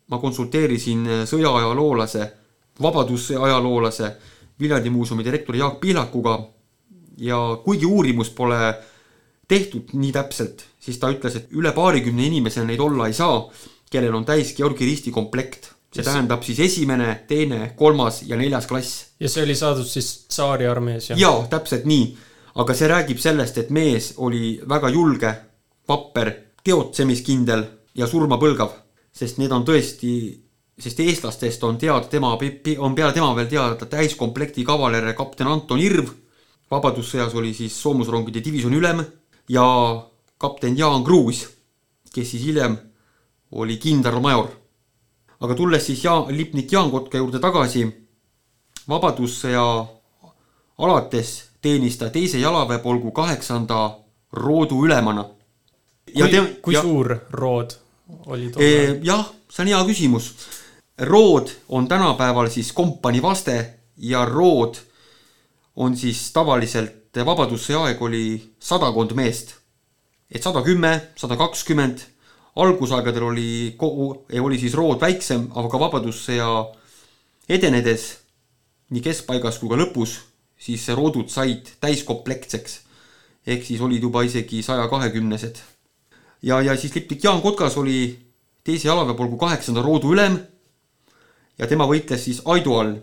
ma 0.10 0.18
konsulteerisin 0.18 1.06
sõjaajaloolase, 1.30 2.32
vabadusaajaloolase, 2.82 4.16
Viljandi 4.60 4.90
muuseumi 4.92 5.24
direktori 5.24 5.60
Jaak 5.60 5.80
Pihlakuga 5.80 6.38
ja 7.18 7.38
kuigi 7.64 7.86
uurimus 7.86 8.30
pole 8.36 8.60
tehtud 9.50 9.94
nii 9.98 10.12
täpselt, 10.14 10.64
siis 10.80 11.00
ta 11.02 11.10
ütles, 11.12 11.36
et 11.36 11.58
üle 11.58 11.72
paarikümne 11.74 12.28
inimese 12.28 12.64
neid 12.66 12.82
olla 12.84 13.10
ei 13.10 13.16
saa, 13.18 13.42
kellel 13.90 14.16
on 14.16 14.26
täis 14.28 14.54
Georgi 14.58 14.86
risti 14.86 15.12
komplekt. 15.12 15.74
see 15.90 16.04
yes. 16.04 16.06
tähendab 16.06 16.44
siis 16.46 16.60
esimene, 16.62 17.24
teine, 17.28 17.72
kolmas 17.76 18.22
ja 18.22 18.38
neljas 18.38 18.68
klass. 18.70 19.06
ja 19.20 19.30
see 19.30 19.44
oli 19.44 19.56
saadud 19.56 19.88
siis 19.90 20.26
tsaariarmees, 20.30 21.10
jah? 21.10 21.20
jaa, 21.20 21.48
täpselt 21.50 21.88
nii. 21.90 22.18
aga 22.62 22.76
see 22.78 22.90
räägib 22.92 23.18
sellest, 23.18 23.58
et 23.58 23.72
mees 23.74 24.14
oli 24.18 24.60
väga 24.70 24.90
julge, 24.94 25.34
vapper, 25.90 26.32
teotsemiskindel 26.64 27.66
ja 27.98 28.08
surmapõlgav, 28.08 28.76
sest 29.12 29.42
need 29.42 29.52
on 29.52 29.66
tõesti 29.66 30.12
sest 30.80 31.00
eestlastest 31.00 31.64
on 31.64 31.78
teada 31.78 32.08
tema, 32.08 32.38
on 32.78 32.96
peale 32.96 33.14
tema 33.14 33.34
veel 33.36 33.48
teada 33.48 33.86
täiskomplekti 33.86 34.64
kavaler 34.64 35.14
kapten 35.14 35.48
Anton 35.48 35.80
Irv. 35.80 36.10
vabadussõjas 36.72 37.34
oli 37.36 37.54
siis 37.54 37.82
soomusrongide 37.82 38.44
divisjoni 38.46 38.78
ülem 38.78 39.04
ja 39.50 39.64
kapten 40.38 40.78
Jaan 40.78 41.04
Kruus, 41.04 41.48
kes 42.14 42.32
siis 42.32 42.44
hiljem 42.46 42.78
oli 43.52 43.78
kindralmajor. 43.78 44.50
aga 45.40 45.56
tulles 45.56 45.86
siis 45.86 46.04
Jaan, 46.04 46.38
lipnik 46.38 46.72
Jaan 46.72 46.92
Kotka 46.92 47.18
juurde 47.18 47.40
tagasi, 47.40 47.88
Vabadussõja 48.90 49.64
alates 50.82 51.32
teenis 51.62 51.98
ta 51.98 52.10
teise 52.10 52.40
jalaväepolgu 52.40 53.12
kaheksanda 53.12 54.00
roodu 54.34 54.86
ülemana. 54.86 55.26
kui, 56.14 56.30
te, 56.30 56.42
kui 56.62 56.74
ja, 56.74 56.82
suur 56.82 57.18
rood 57.30 57.76
oli 58.26 58.50
tol 58.50 58.64
ajal? 58.64 58.96
jah, 59.04 59.28
see 59.50 59.64
on 59.64 59.72
hea 59.74 59.84
küsimus. 59.92 60.32
Rood 61.00 61.50
on 61.70 61.88
tänapäeval 61.88 62.50
siis 62.50 62.72
kompanii 62.74 63.22
vaste 63.22 63.74
ja 63.98 64.26
rood 64.26 64.76
on 65.76 65.98
siis 65.98 66.32
tavaliselt 66.32 66.98
Vabadussõja 67.26 67.88
aeg 67.88 68.02
oli 68.02 68.54
sadakond 68.60 69.16
meest. 69.18 69.56
et 70.32 70.44
sada 70.44 70.62
kümme, 70.62 71.10
sada 71.16 71.36
kakskümmend 71.36 72.00
algusaegadel 72.56 73.24
oli 73.24 73.76
kogu, 73.78 74.26
oli 74.42 74.60
siis 74.60 74.74
rood 74.74 75.02
väiksem, 75.02 75.48
aga 75.56 75.70
ka 75.70 75.80
Vabadussõja 75.80 76.50
edenedes 77.50 78.18
nii 78.90 79.02
keskpaigas 79.02 79.58
kui 79.60 79.70
ka 79.70 79.80
lõpus, 79.80 80.20
siis 80.58 80.88
roodud 80.90 81.30
said 81.30 81.72
täiskomplektseks. 81.82 82.80
ehk 83.48 83.66
siis 83.66 83.82
olid 83.82 84.04
juba 84.04 84.22
isegi 84.22 84.62
saja 84.64 84.88
kahekümnesed. 84.88 85.58
ja, 86.42 86.62
ja 86.62 86.78
siis 86.78 86.96
lipnik 86.96 87.24
Jaan 87.24 87.42
Kotkas 87.42 87.78
oli 87.78 88.20
teise 88.64 88.88
jalaväepolgu 88.88 89.38
kaheksanda 89.38 89.82
roodu 89.82 90.14
ülem 90.14 90.40
ja 91.60 91.68
tema 91.68 91.88
võitles 91.88 92.24
siis 92.24 92.42
Aidu 92.46 92.76
all, 92.80 92.96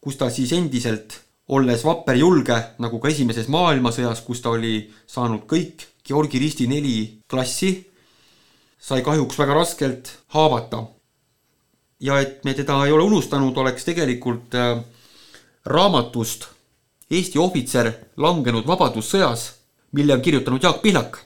kus 0.00 0.18
ta 0.20 0.30
siis 0.30 0.52
endiselt 0.52 1.20
olles 1.54 1.84
vapper 1.84 2.16
julge, 2.16 2.56
nagu 2.80 3.00
ka 3.00 3.10
esimeses 3.12 3.48
maailmasõjas, 3.52 4.22
kus 4.24 4.40
ta 4.42 4.54
oli 4.56 4.78
saanud 5.06 5.44
kõik 5.48 5.86
Georgi 6.04 6.40
risti 6.40 6.66
neli 6.68 7.20
klassi, 7.30 7.76
sai 8.80 9.04
kahjuks 9.04 9.38
väga 9.38 9.54
raskelt 9.54 10.10
haavata. 10.36 10.86
ja 12.00 12.18
et 12.20 12.44
me 12.44 12.52
teda 12.54 12.84
ei 12.84 12.92
ole 12.92 13.04
unustanud, 13.04 13.56
oleks 13.56 13.84
tegelikult 13.84 14.54
äh, 14.54 14.82
raamatust 15.64 16.48
Eesti 17.10 17.38
ohvitser 17.38 17.90
langenud 18.16 18.66
Vabadussõjas, 18.66 19.52
mille 19.92 20.14
on 20.14 20.20
kirjutanud 20.20 20.62
Jaak 20.62 20.82
Pihlak, 20.82 21.18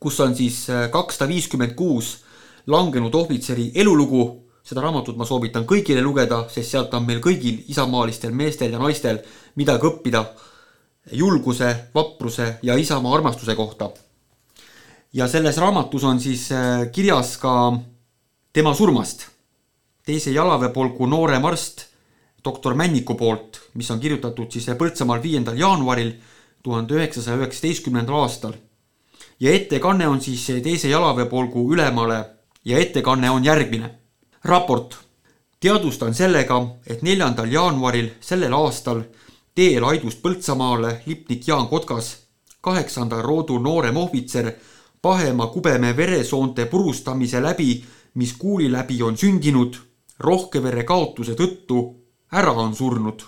kus 0.00 0.20
on 0.20 0.34
siis 0.36 0.70
äh, 0.70 0.90
kakssada 0.90 1.28
viiskümmend 1.28 1.74
kuus 1.76 2.18
langenud 2.66 3.14
ohvitseri 3.14 3.70
elulugu. 3.74 4.45
Seda 4.66 4.82
raamatut 4.82 5.16
ma 5.16 5.26
soovitan 5.26 5.66
kõigile 5.68 6.02
lugeda, 6.02 6.42
sest 6.50 6.74
sealt 6.74 6.94
on 6.98 7.06
meil 7.06 7.20
kõigil 7.22 7.62
isamaalistel 7.70 8.34
meestel 8.34 8.74
ja 8.74 8.80
naistel 8.82 9.20
midagi 9.54 9.86
õppida 9.86 10.24
julguse, 11.12 11.68
vapruse 11.94 12.56
ja 12.66 12.74
isamaa 12.74 13.14
armastuse 13.14 13.54
kohta. 13.54 13.90
ja 15.12 15.28
selles 15.28 15.56
raamatus 15.56 16.04
on 16.04 16.20
siis 16.20 16.50
äh, 16.52 16.90
kirjas 16.92 17.36
ka 17.38 17.78
tema 18.52 18.74
surmast. 18.74 19.26
teise 20.04 20.30
jalaväepolgu 20.30 21.06
noorem 21.06 21.44
arst 21.44 21.86
doktor 22.44 22.74
Männiku 22.74 23.14
poolt, 23.14 23.60
mis 23.74 23.90
on 23.90 24.00
kirjutatud 24.00 24.50
siis 24.50 24.66
Põltsamaal 24.78 25.22
viiendal 25.22 25.58
jaanuaril 25.58 26.12
tuhande 26.62 26.94
üheksasaja 26.94 27.36
üheksateistkümnendal 27.36 28.22
aastal. 28.22 28.52
ja 29.40 29.52
ettekanne 29.52 30.08
on 30.08 30.20
siis 30.20 30.46
teise 30.62 30.88
jalaväepolgu 30.88 31.72
ülemale 31.72 32.24
ja 32.64 32.78
ettekanne 32.78 33.30
on 33.30 33.44
järgmine. 33.44 34.05
Raport. 34.46 34.96
teadvustan 35.60 36.14
sellega, 36.14 36.56
et 36.86 37.02
neljandal 37.02 37.48
jaanuaril 37.50 38.10
sellel 38.20 38.52
aastal 38.54 39.00
teel 39.54 39.84
Aidust 39.84 40.20
Põltsamaale 40.22 41.00
lipnik 41.06 41.48
Jaan 41.48 41.66
Kotkas, 41.68 42.16
kaheksanda 42.60 43.22
roodu 43.22 43.58
noorem 43.58 43.96
ohvitser, 43.96 44.52
pahema 45.02 45.46
kubeme 45.46 45.96
veresoonte 45.96 46.66
purustamise 46.66 47.42
läbi, 47.42 47.84
mis 48.14 48.32
kuuli 48.38 48.70
läbi 48.72 49.02
on 49.02 49.16
sündinud, 49.16 49.76
rohkevere 50.18 50.84
kaotuse 50.84 51.34
tõttu 51.34 51.80
ära 52.32 52.52
on 52.52 52.74
surnud. 52.76 53.22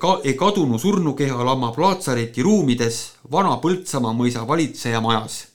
ka 0.00 0.20
kadunu 0.38 0.78
surnukeha 0.78 1.44
lamab 1.44 1.78
Laatsareti 1.78 2.42
ruumides 2.42 3.12
vana 3.32 3.56
Põltsamaa 3.56 4.12
mõisa 4.12 4.46
valitseja 4.46 5.00
majas. 5.00 5.46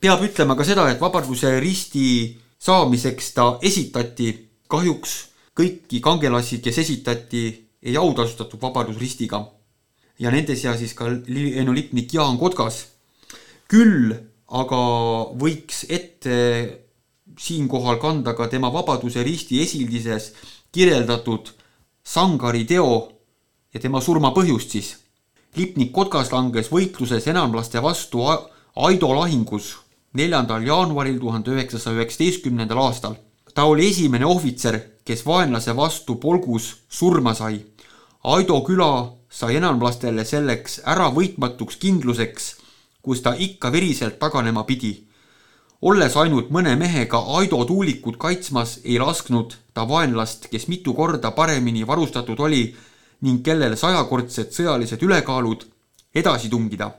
peab 0.00 0.22
ütlema 0.22 0.56
ka 0.56 0.64
seda, 0.64 0.90
et 0.90 1.00
Vabaduse 1.00 1.60
risti 1.60 2.36
saamiseks 2.58 3.32
ta 3.34 3.58
esitati, 3.62 4.47
kahjuks 4.68 5.14
kõiki 5.58 6.00
kangelasi, 6.00 6.60
kes 6.62 6.78
esitati, 6.84 7.44
ei 7.82 7.96
autasustatud 7.96 8.60
Vabadusristiga 8.62 9.42
ja 10.18 10.30
nende 10.34 10.56
seas 10.58 10.78
siis 10.82 10.94
ka 10.98 11.08
lennulipnik 11.08 12.12
Jaan 12.14 12.38
Kotkas. 12.38 12.86
küll 13.68 14.14
aga 14.48 14.80
võiks 15.36 15.84
ette 15.88 16.36
siinkohal 17.38 17.98
kanda 18.00 18.34
ka 18.34 18.48
tema 18.48 18.72
Vabaduse 18.72 19.22
risti 19.22 19.60
esildises 19.62 20.32
kirjeldatud 20.72 21.52
Sangari 22.04 22.64
teo 22.64 23.12
ja 23.74 23.80
tema 23.80 24.00
surma 24.00 24.32
põhjust 24.32 24.70
siis. 24.70 24.96
lipnik 25.56 25.92
Kotkas 25.92 26.32
langes 26.32 26.70
võitluses 26.70 27.26
enamlaste 27.26 27.82
vastu 27.82 28.24
Aido 28.76 29.14
lahingus 29.14 29.76
neljandal 30.14 30.62
jaanuaril 30.66 31.18
tuhande 31.20 31.50
üheksasaja 31.50 31.96
üheksateistkümnendal 31.96 32.78
aastal. 32.78 33.16
Ta 33.58 33.64
oli 33.64 33.88
esimene 33.90 34.22
ohvitser, 34.22 34.76
kes 35.02 35.24
vaenlase 35.26 35.72
vastu 35.76 36.14
polgus 36.22 36.66
surma 36.88 37.32
sai. 37.34 37.56
Aido 38.22 38.60
küla 38.62 38.90
sai 39.34 39.56
enamlastele 39.58 40.22
selleks 40.24 40.76
äravõitmatuks 40.92 41.80
kindluseks, 41.82 42.46
kus 43.02 43.24
ta 43.24 43.32
ikka 43.34 43.72
veriselt 43.74 44.20
taganema 44.22 44.62
pidi. 44.62 44.92
olles 45.82 46.16
ainult 46.16 46.54
mõne 46.54 46.76
mehega 46.76 47.18
Aido 47.38 47.64
tuulikut 47.64 48.16
kaitsmas, 48.16 48.78
ei 48.84 48.98
lasknud 48.98 49.56
ta 49.74 49.88
vaenlast, 49.88 50.46
kes 50.50 50.68
mitu 50.68 50.94
korda 50.94 51.30
paremini 51.30 51.86
varustatud 51.86 52.38
oli 52.38 52.76
ning 53.20 53.42
kellel 53.42 53.76
sajakordsed 53.76 54.54
sõjalised 54.54 55.02
ülekaalud, 55.02 55.66
edasi 56.14 56.48
tungida. 56.48 56.92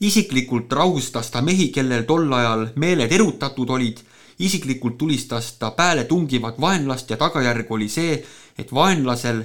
isiklikult 0.00 0.72
rahustas 0.72 1.30
ta 1.30 1.40
mehi, 1.40 1.72
kellel 1.72 2.04
tol 2.04 2.32
ajal 2.32 2.68
meeled 2.76 3.12
erutatud 3.12 3.70
olid, 3.70 3.98
isiklikult 4.40 4.98
tulistas 4.98 5.52
ta 5.52 5.70
pääle 5.70 6.04
tungivat 6.04 6.60
vaenlast 6.60 7.10
ja 7.10 7.16
tagajärg 7.16 7.70
oli 7.70 7.88
see, 7.88 8.16
et 8.58 8.72
vaenlasel 8.74 9.44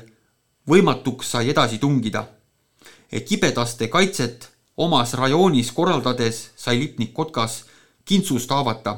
võimatuks 0.70 1.32
sai 1.36 1.50
edasi 1.50 1.78
tungida. 1.78 2.26
kibedaste 3.26 3.88
kaitset 3.88 4.50
omas 4.78 5.14
rajoonis 5.14 5.72
korraldades 5.72 6.52
sai 6.56 6.80
lipnik 6.80 7.14
Kotkas 7.14 7.66
kintsust 8.06 8.50
haavata. 8.50 8.98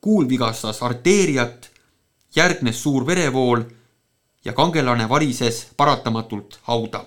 kuul 0.00 0.28
vigastas 0.28 0.82
arteeriat, 0.82 1.70
järgnes 2.36 2.82
suur 2.82 3.06
verevool 3.06 3.62
ja 4.44 4.52
kangelane 4.52 5.08
varises 5.08 5.66
paratamatult 5.76 6.58
hauda. 6.62 7.04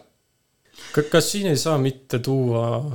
kas 1.12 1.32
siin 1.32 1.48
ei 1.48 1.58
saa 1.58 1.78
mitte 1.78 2.20
tuua 2.20 2.92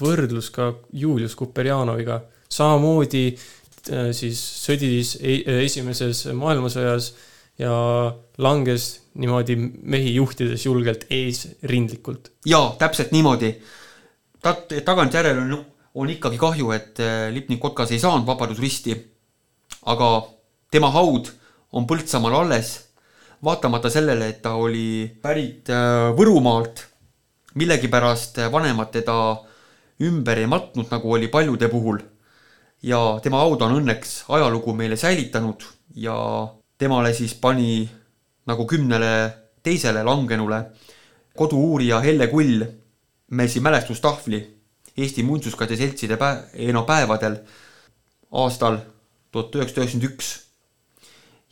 võrdlus 0.00 0.50
ka 0.50 0.74
Julius 0.92 1.34
Kuperjanoviga, 1.34 2.20
samamoodi 2.48 3.38
siis 3.88 4.38
sõdis 4.62 5.16
e-, 5.20 5.42
esimeses 5.64 6.26
maailmasõjas 6.38 7.12
ja 7.58 7.72
langes 8.38 9.02
niimoodi 9.14 9.56
mehi 9.82 10.14
juhtides 10.14 10.64
julgelt 10.66 11.06
eesrindlikult. 11.10 12.30
jaa, 12.46 12.74
täpselt 12.78 13.12
niimoodi. 13.12 13.52
ta, 14.42 14.56
tagantjärele 14.84 15.40
on, 15.40 15.64
on 15.94 16.10
ikkagi 16.10 16.38
kahju, 16.38 16.70
et 16.72 17.00
äh, 17.00 17.28
Lipnik 17.32 17.60
Kotkas 17.60 17.92
ei 17.92 17.98
saanud 17.98 18.26
Vabadusristi. 18.26 18.96
aga 19.86 20.08
tema 20.70 20.90
haud 20.90 21.28
on 21.72 21.86
Põltsamaal 21.86 22.34
alles, 22.44 22.88
vaatamata 23.44 23.90
sellele, 23.90 24.28
et 24.28 24.42
ta 24.42 24.54
oli 24.54 25.10
pärit 25.22 25.70
äh, 25.70 26.12
Võrumaalt. 26.16 26.88
millegipärast 27.54 28.38
vanemad 28.52 28.88
teda 28.90 29.36
ümber 30.00 30.38
ei 30.38 30.46
matnud, 30.46 30.88
nagu 30.90 31.12
oli 31.12 31.28
paljude 31.28 31.68
puhul. 31.68 31.98
Ja 32.82 33.18
tema 33.22 33.42
haud 33.44 33.62
on 33.62 33.76
õnneks 33.78 34.24
ajalugu 34.28 34.74
meile 34.74 34.96
säilitanud 34.96 35.62
ja 35.94 36.16
temale 36.78 37.12
siis 37.14 37.34
pani 37.34 37.84
nagu 38.46 38.66
kümnele 38.66 39.12
teisele 39.62 40.02
langenule 40.02 40.64
kodu-uurija 41.38 42.00
Helle 42.02 42.26
Kull 42.28 42.64
meil 43.32 43.48
siin 43.48 43.62
mälestustahvli 43.62 44.40
Eesti 44.96 45.22
Muinsuskaitse 45.22 45.76
Seltside 45.76 46.18
päev, 46.20 46.72
no 46.74 46.82
päevadel 46.84 47.38
aastal 48.42 48.76
tuhat 49.32 49.54
üheksasada 49.56 49.86
üheksakümmend 49.86 50.10
üks. 50.10 50.32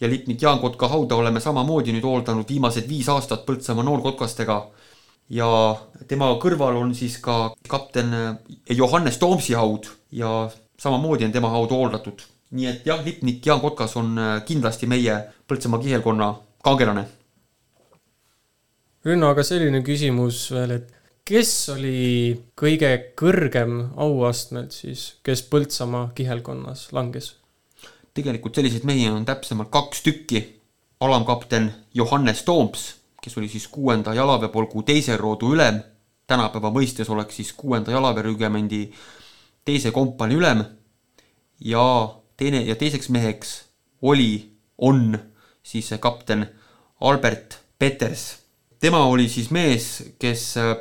ja 0.01 0.09
lipnik 0.09 0.43
Jaan 0.43 0.61
Kotka 0.61 0.89
hauda 0.89 1.17
oleme 1.17 1.41
samamoodi 1.41 1.93
nüüd 1.93 2.05
hooldanud 2.05 2.49
viimased 2.49 2.89
viis 2.89 3.09
aastat 3.09 3.47
Põltsamaa 3.47 3.85
noorkotkastega. 3.85 4.59
ja 5.31 5.49
tema 6.09 6.33
kõrval 6.43 6.77
on 6.77 6.95
siis 6.95 7.19
ka 7.19 7.55
kapten 7.69 8.13
Johannes 8.69 9.19
Toomsi 9.19 9.55
haud 9.55 9.89
ja 10.11 10.51
samamoodi 10.81 11.29
on 11.29 11.33
tema 11.33 11.53
haud 11.53 11.73
hooldatud 11.77 12.25
nii 12.51 12.67
et 12.67 12.87
jah, 12.87 13.03
lipnik 13.05 13.47
Jaan 13.47 13.61
Kotkas 13.63 13.97
on 14.01 14.17
äh, 14.19 14.37
kindlasti 14.47 14.89
meie 14.91 15.17
Põltsamaa 15.51 15.81
kihelkonna 15.83 16.31
kangelane. 16.63 17.05
Rünno, 19.07 19.31
aga 19.33 19.43
selline 19.47 19.81
küsimus 19.87 20.45
veel, 20.55 20.77
et 20.77 20.91
kes 21.27 21.53
oli 21.73 22.35
kõige 22.59 22.91
kõrgem 23.19 23.81
auastmelt 23.99 24.75
siis, 24.77 25.07
kes 25.27 25.45
Põltsamaa 25.51 26.11
kihelkonnas 26.17 26.91
langes? 26.97 27.37
tegelikult 28.11 28.57
selliseid 28.59 28.83
mehi 28.85 29.05
on 29.09 29.23
täpsemalt 29.25 29.71
kaks 29.71 30.03
tükki. 30.03 30.41
alamkapten 31.01 31.71
Johannes 31.95 32.43
Tooms, 32.45 32.97
kes 33.23 33.39
oli 33.39 33.49
siis 33.49 33.69
kuuenda 33.69 34.15
jalaväepolgu 34.15 34.83
teise 34.83 35.17
roodu 35.17 35.55
ülem, 35.55 35.79
tänapäeva 36.27 36.71
mõistes 36.75 37.09
oleks 37.11 37.37
siis 37.37 37.53
kuuenda 37.53 37.91
jalaväerügemendi 37.91 38.91
teise 39.65 39.91
kompanii 39.91 40.37
ülem 40.37 40.65
ja 41.61 41.85
teine 42.37 42.63
ja 42.65 42.77
teiseks 42.77 43.09
meheks 43.09 43.57
oli, 44.03 44.57
on 44.79 45.19
siis 45.63 45.91
kapten 46.01 46.47
Albert 47.01 47.59
Peters. 47.79 48.39
tema 48.81 49.05
oli 49.07 49.29
siis 49.29 49.51
mees, 49.51 50.03
kes 50.19 50.57
äh, 50.57 50.77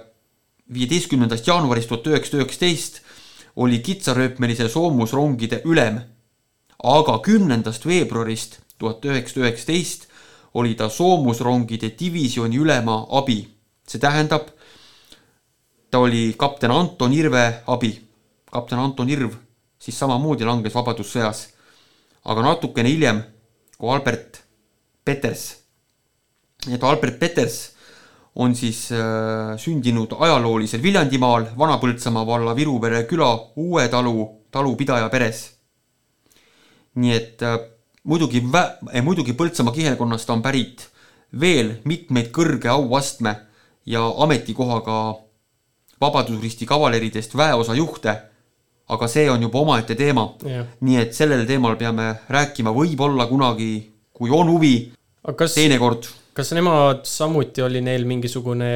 viieteistkümnendast 0.73 1.47
jaanuarist 1.47 1.89
tuhat 1.89 2.07
üheksasada 2.07 2.43
üheksateist 2.43 3.01
oli 3.55 3.79
kitsarööpmelise 3.79 4.69
soomusrongide 4.69 5.61
ülem. 5.65 6.01
aga 6.83 7.19
kümnendast 7.19 7.85
veebruarist 7.85 8.59
tuhat 8.77 9.05
üheksasada 9.05 9.45
üheksateist 9.45 10.07
oli 10.53 10.75
ta 10.75 10.89
soomusrongide 10.89 11.91
divisjoni 11.99 12.57
ülema 12.57 13.05
abi. 13.09 13.47
see 13.87 13.99
tähendab, 13.99 14.47
ta 15.91 15.99
oli 15.99 16.33
kapten 16.37 16.71
Anton 16.71 17.13
Irve 17.13 17.63
abi. 17.67 18.08
Kapten 18.51 18.79
Anton 18.79 19.09
Irv 19.09 19.33
siis 19.79 19.97
samamoodi 19.99 20.45
langes 20.45 20.75
Vabadussõjas. 20.75 21.47
aga 22.29 22.41
natukene 22.43 22.89
hiljem, 22.89 23.21
kui 23.77 23.89
Albert 23.89 24.41
Peters, 25.05 25.43
et 26.67 26.83
Albert 26.83 27.19
Peters 27.19 27.71
on 28.35 28.55
siis 28.55 28.91
äh, 28.91 29.55
sündinud 29.57 30.13
ajaloolisel 30.19 30.83
Viljandimaal 30.83 31.47
Vana-Põltsamaa 31.57 32.25
valla 32.27 32.55
Viruvere 32.55 33.03
küla 33.07 33.31
Uue 33.55 33.87
talu 33.87 34.27
talupidaja 34.51 35.09
peres. 35.09 35.55
nii 36.95 37.13
et 37.13 37.41
äh, 37.43 37.59
muidugi 38.03 38.41
vä-, 38.41 38.77
eh, 38.93 39.03
muidugi 39.03 39.33
Põltsamaa 39.33 39.73
kihelkonnast 39.73 40.29
on 40.29 40.41
pärit 40.41 40.89
veel 41.39 41.75
mitmeid 41.85 42.31
kõrge 42.35 42.67
auastme 42.67 43.35
ja 43.85 44.03
ametikohaga 44.17 45.15
Vabadusristi 46.01 46.65
kavaleridest 46.65 47.35
väeosa 47.35 47.75
juhte, 47.75 48.15
aga 48.89 49.07
see 49.07 49.29
on 49.29 49.41
juba 49.45 49.61
omaette 49.61 49.95
teema. 49.95 50.25
nii 50.81 50.97
et 51.01 51.13
sellel 51.13 51.45
teemal 51.47 51.77
peame 51.77 52.13
rääkima 52.29 52.73
võib-olla 52.73 53.27
kunagi, 53.29 53.73
kui 54.13 54.31
on 54.33 54.49
huvi, 54.49 54.91
teinekord. 55.53 56.07
kas 56.33 56.51
nemad 56.55 57.05
samuti 57.05 57.61
oli 57.61 57.81
neil 57.81 58.05
mingisugune 58.09 58.71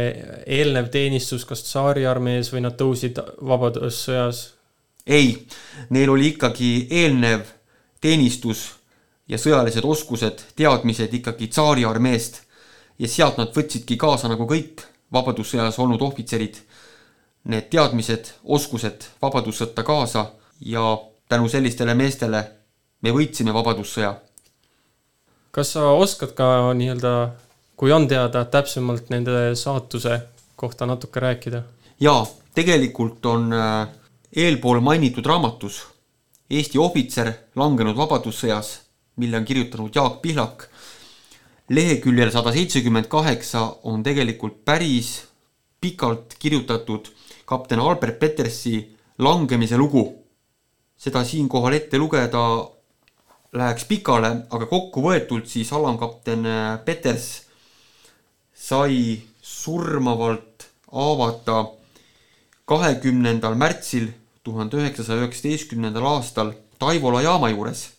eelnev 0.46 0.90
teenistus, 0.94 1.46
kas 1.46 1.64
tsaariarmees 1.64 2.52
või 2.54 2.66
nad 2.68 2.78
tõusid 2.80 3.20
Vabadussõjas? 3.42 4.46
ei, 5.08 5.36
neil 5.90 6.10
oli 6.10 6.34
ikkagi 6.36 6.88
eelnev 6.92 7.48
teenistus 8.02 8.70
ja 9.28 9.40
sõjalised 9.40 9.86
oskused, 9.88 10.44
teadmised 10.56 11.14
ikkagi 11.14 11.48
tsaariarmeest 11.48 12.42
ja 13.00 13.10
sealt 13.10 13.40
nad 13.42 13.54
võtsidki 13.56 13.98
kaasa 13.98 14.30
nagu 14.32 14.46
kõik 14.48 14.86
Vabadussõjas 15.14 15.78
olnud 15.80 16.02
ohvitserid 16.02 16.58
need 17.44 17.70
teadmised, 17.70 18.34
oskused 18.44 19.08
Vabadussõtta 19.22 19.84
kaasa 19.84 20.26
ja 20.62 20.98
tänu 21.30 21.50
sellistele 21.50 21.96
meestele 21.96 22.44
me 23.02 23.12
võitsime 23.12 23.54
Vabadussõja. 23.54 24.14
kas 25.52 25.74
sa 25.76 25.92
oskad 25.92 26.34
ka 26.34 26.74
nii-öelda, 26.74 27.32
kui 27.76 27.92
on 27.92 28.08
teada, 28.08 28.46
täpsemalt 28.46 29.10
nende 29.10 29.56
saatuse 29.56 30.22
kohta 30.56 30.86
natuke 30.86 31.20
rääkida? 31.20 31.64
jaa, 32.00 32.26
tegelikult 32.56 33.26
on 33.26 33.54
äh, 33.54 33.88
eelpool 34.36 34.80
mainitud 34.80 35.26
raamatus 35.26 35.84
Eesti 36.54 36.78
ohvitser 36.78 37.32
langenud 37.56 37.96
Vabadussõjas, 37.98 38.68
mille 39.18 39.40
on 39.40 39.46
kirjutanud 39.48 39.96
Jaak 39.96 40.20
Pihlak, 40.22 40.68
leheküljel 41.74 42.30
sada 42.32 42.52
seitsekümmend 42.54 43.08
kaheksa 43.10 43.64
on 43.90 44.04
tegelikult 44.04 44.60
päris 44.66 45.24
pikalt 45.82 46.36
kirjutatud 46.40 47.10
kapten 47.46 47.80
Albert 47.80 48.20
Petersi 48.20 48.78
langemise 49.20 49.78
lugu. 49.78 50.20
seda 50.98 51.24
siinkohal 51.26 51.74
ette 51.74 51.98
lugeda 51.98 52.42
läheks 53.54 53.84
pikale, 53.90 54.30
aga 54.50 54.66
kokkuvõetult 54.70 55.50
siis 55.52 55.72
alamkapten 55.74 56.46
Peters 56.86 57.26
sai 58.56 59.20
surmavalt 59.42 60.68
haavata 60.94 61.66
kahekümnendal 62.66 63.58
märtsil 63.60 64.08
tuhande 64.44 64.80
üheksasaja 64.80 65.26
üheksateistkümnendal 65.26 66.06
aastal 66.16 66.54
Taivola 66.80 67.22
jaama 67.24 67.50
juures, 67.52 67.90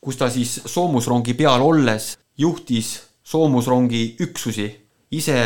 kus 0.00 0.18
ta 0.18 0.28
siis 0.30 0.58
soomusrongi 0.66 1.34
peal 1.38 1.62
olles 1.62 2.16
juhtis 2.38 2.96
soomusrongi 3.22 4.16
üksusi, 4.24 4.68
ise 5.10 5.38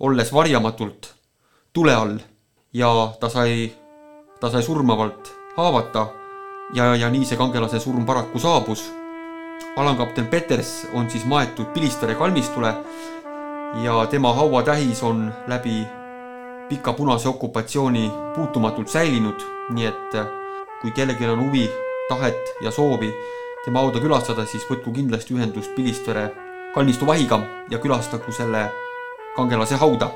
olles 0.00 0.32
varjamatult 0.32 1.10
tule 1.72 1.94
all 1.94 2.18
ja 2.74 3.12
ta 3.20 3.28
sai, 3.28 3.72
ta 4.40 4.50
sai 4.50 4.62
surmavalt 4.62 5.32
haavata. 5.56 6.06
Ja, 6.74 6.96
ja 6.96 7.10
nii 7.10 7.24
see 7.28 7.38
kangelase 7.38 7.80
surm 7.80 8.06
paraku 8.06 8.38
saabus. 8.38 8.90
alamkapten 9.76 10.26
Peters 10.26 10.86
on 10.94 11.10
siis 11.10 11.24
maetud 11.24 11.66
Pilistare 11.66 12.14
kalmistule 12.14 12.74
ja 13.82 14.06
tema 14.06 14.32
hauatähis 14.32 15.02
on 15.02 15.32
läbi 15.46 15.86
pika 16.68 16.92
punase 16.92 17.28
okupatsiooni 17.28 18.10
puutumatult 18.36 18.88
säilinud, 18.88 19.42
nii 19.70 19.86
et 19.86 20.16
kui 20.80 20.90
kellelgi 20.90 21.26
on 21.26 21.46
huvi, 21.46 21.70
tahet 22.08 22.54
ja 22.60 22.70
soovi 22.70 23.14
tema 23.64 23.80
hauda 23.80 24.00
külastada, 24.00 24.46
siis 24.46 24.66
võtku 24.70 24.92
kindlasti 24.92 25.34
ühendust 25.34 25.74
Pilistvere 25.74 26.30
kalmistu 26.74 27.06
vahiga 27.06 27.40
ja 27.70 27.78
külastagu 27.78 28.32
selle 28.32 28.70
kangelase 29.36 29.76
hauda 29.76 30.10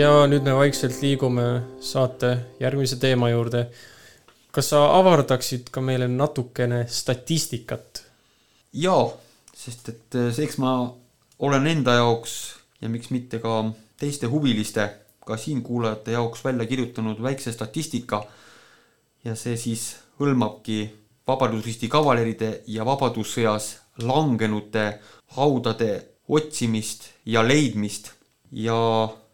ja 0.00 0.26
nüüd 0.28 0.44
me 0.46 0.54
vaikselt 0.56 1.00
liigume 1.02 1.46
saate 1.84 2.30
järgmise 2.60 2.96
teema 3.00 3.28
juurde. 3.30 3.66
kas 4.50 4.70
sa 4.72 4.78
avardaksid 4.98 5.68
ka 5.70 5.80
meile 5.80 6.08
natukene 6.08 6.86
statistikat? 6.88 8.02
jaa, 8.72 9.10
sest 9.54 9.88
et 9.92 10.16
eh, 10.16 10.40
eks 10.44 10.58
ma 10.62 10.72
olen 11.38 11.66
enda 11.66 11.98
jaoks 11.98 12.36
ja 12.80 12.88
miks 12.88 13.10
mitte 13.10 13.42
ka 13.44 13.60
teiste 14.00 14.26
huviliste, 14.32 14.88
ka 15.26 15.36
siinkuulajate 15.36 16.16
jaoks 16.16 16.44
välja 16.44 16.66
kirjutanud 16.66 17.22
väikse 17.22 17.52
statistika. 17.52 18.24
ja 19.24 19.34
see 19.36 19.56
siis 19.56 19.96
hõlmabki 20.20 20.80
Vabadusristi 21.28 21.88
kavaleride 21.88 22.62
ja 22.66 22.84
Vabadussõjas 22.84 23.76
langenute 24.02 25.00
haudade 25.36 25.90
otsimist 26.28 27.10
ja 27.26 27.42
leidmist 27.46 28.12
ja 28.50 28.78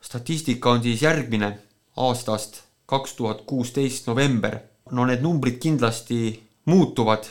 statistika 0.07 0.71
on 0.71 0.83
siis 0.83 1.03
järgmine 1.03 1.59
aastast 1.97 2.63
kaks 2.87 3.15
tuhat 3.15 3.43
kuusteist 3.47 4.07
november. 4.07 4.59
no 4.91 5.07
need 5.07 5.23
numbrid 5.23 5.59
kindlasti 5.59 6.43
muutuvad, 6.65 7.25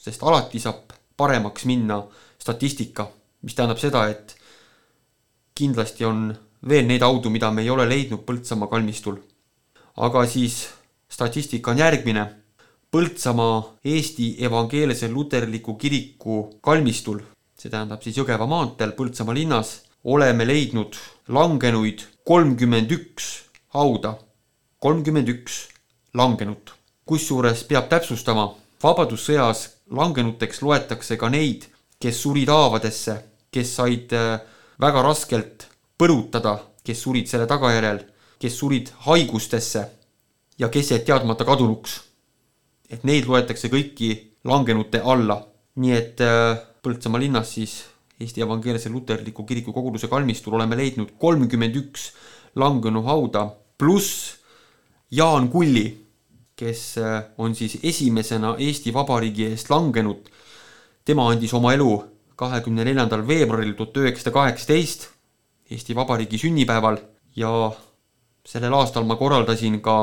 sest 0.00 0.22
alati 0.22 0.58
saab 0.58 0.94
paremaks 1.16 1.64
minna 1.64 2.02
statistika, 2.38 3.10
mis 3.42 3.54
tähendab 3.54 3.78
seda, 3.78 4.06
et 4.08 4.36
kindlasti 5.54 6.04
on 6.04 6.32
veel 6.68 6.88
neid 6.88 7.04
haudu, 7.04 7.30
mida 7.30 7.50
me 7.50 7.62
ei 7.62 7.70
ole 7.70 7.88
leidnud 7.88 8.24
Põltsamaa 8.24 8.68
kalmistul. 8.72 9.16
aga 9.96 10.26
siis 10.26 10.68
statistika 11.08 11.70
on 11.70 11.78
järgmine. 11.78 12.26
Põltsamaa 12.90 13.76
Eesti 13.84 14.36
Evangeelse 14.44 15.08
Luterliku 15.08 15.74
Kiriku 15.74 16.58
kalmistul 16.60 17.20
see 17.56 17.72
tähendab 17.72 18.02
siis 18.04 18.16
Jõgeva 18.18 18.46
maanteel 18.48 18.92
Põltsamaa 18.96 19.34
linnas, 19.36 19.80
oleme 20.06 20.46
leidnud 20.46 20.94
langenuid 21.28 22.04
kolmkümmend 22.24 22.90
üks 22.94 23.24
hauda, 23.74 24.18
kolmkümmend 24.78 25.28
üks 25.28 25.66
langenut. 26.14 26.74
kusjuures 27.06 27.64
peab 27.66 27.88
täpsustama, 27.90 28.54
Vabadussõjas 28.82 29.60
langenuteks 29.90 30.60
loetakse 30.62 31.16
ka 31.16 31.30
neid, 31.32 31.64
kes 31.98 32.20
surid 32.22 32.50
haavadesse, 32.52 33.14
kes 33.50 33.72
said 33.78 34.12
äh, 34.14 34.38
väga 34.78 35.02
raskelt 35.02 35.66
põrutada, 35.98 36.58
kes 36.84 37.02
surid 37.02 37.26
selle 37.30 37.46
tagajärjel, 37.50 38.02
kes 38.38 38.58
surid 38.58 38.92
haigustesse 39.06 39.86
ja 40.58 40.68
kes 40.68 40.92
jäid 40.92 41.06
teadmata 41.08 41.44
kadunuks. 41.44 42.02
et 42.90 43.02
neid 43.04 43.26
loetakse 43.26 43.68
kõiki 43.68 44.10
langenute 44.44 45.00
alla. 45.02 45.42
nii 45.76 45.92
et 45.92 46.20
äh, 46.20 46.58
Põltsamaa 46.82 47.18
linnas 47.18 47.54
siis 47.54 47.80
Eesti 48.20 48.40
Evangeelse 48.40 48.88
Luterliku 48.88 49.44
Kiriku 49.44 49.72
koguduse 49.72 50.08
kalmistul 50.08 50.56
oleme 50.56 50.76
leidnud 50.78 51.14
kolmkümmend 51.20 51.76
üks 51.76 52.10
langenu 52.56 53.02
hauda, 53.04 53.50
pluss 53.78 54.36
Jaan 55.12 55.50
Kulli, 55.52 55.86
kes 56.56 56.96
äh, 56.98 57.24
on 57.38 57.54
siis 57.54 57.78
esimesena 57.82 58.54
Eesti 58.58 58.94
Vabariigi 58.94 59.50
eest 59.50 59.70
langenud. 59.70 60.30
tema 61.04 61.28
andis 61.30 61.52
oma 61.54 61.72
elu 61.74 61.90
kahekümne 62.36 62.84
neljandal 62.84 63.22
veebruaril 63.28 63.74
tuhat 63.76 63.96
üheksasada 63.96 64.32
kaheksateist, 64.34 65.08
Eesti 65.70 65.94
Vabariigi 65.94 66.38
sünnipäeval 66.38 66.96
ja 67.36 67.72
sellel 68.46 68.74
aastal 68.74 69.04
ma 69.04 69.16
korraldasin 69.16 69.80
ka 69.80 69.98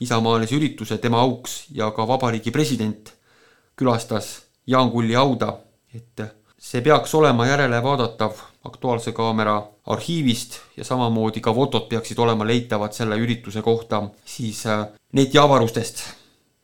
isamaalise 0.00 0.54
ürituse 0.56 0.98
tema 0.98 1.20
auks 1.20 1.64
ja 1.74 1.90
ka 1.90 2.06
vabariigi 2.08 2.50
president 2.50 3.12
külastas 3.76 4.40
Jaan 4.66 4.90
Kulli 4.90 5.14
hauda 5.18 5.58
et 5.94 6.22
see 6.60 6.82
peaks 6.84 7.14
olema 7.14 7.46
järelevaadatav 7.46 8.32
Aktuaalse 8.64 9.12
Kaamera 9.16 9.62
arhiivist 9.86 10.58
ja 10.76 10.84
samamoodi 10.84 11.40
ka 11.40 11.54
fotod 11.56 11.86
peaksid 11.88 12.18
olema 12.20 12.44
leitavad 12.46 12.92
selle 12.92 13.16
ürituse 13.16 13.62
kohta 13.62 14.02
siis 14.24 14.66
äh, 14.66 14.86
netiavarustest. 15.12 16.02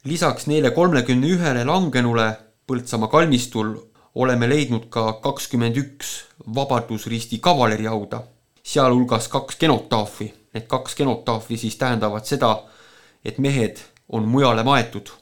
lisaks 0.04 0.46
neile 0.46 0.70
kolmekümne 0.70 1.26
ühele 1.26 1.64
langenule 1.64 2.36
Põltsamaa 2.66 3.08
kalmistul 3.08 3.76
oleme 4.14 4.48
leidnud 4.48 4.88
ka 4.90 5.12
kakskümmend 5.22 5.76
üks 5.76 6.24
Vabadusristi 6.54 7.38
kavaleriauda, 7.38 8.22
sealhulgas 8.62 9.28
kaks 9.28 9.56
genotaafi. 9.60 10.32
Need 10.54 10.66
kaks 10.66 10.96
genotaafi 10.98 11.56
siis 11.56 11.76
tähendavad 11.76 12.26
seda, 12.26 12.50
et 13.24 13.38
mehed 13.38 13.78
on 14.08 14.26
mujale 14.28 14.64
maetud 14.66 15.12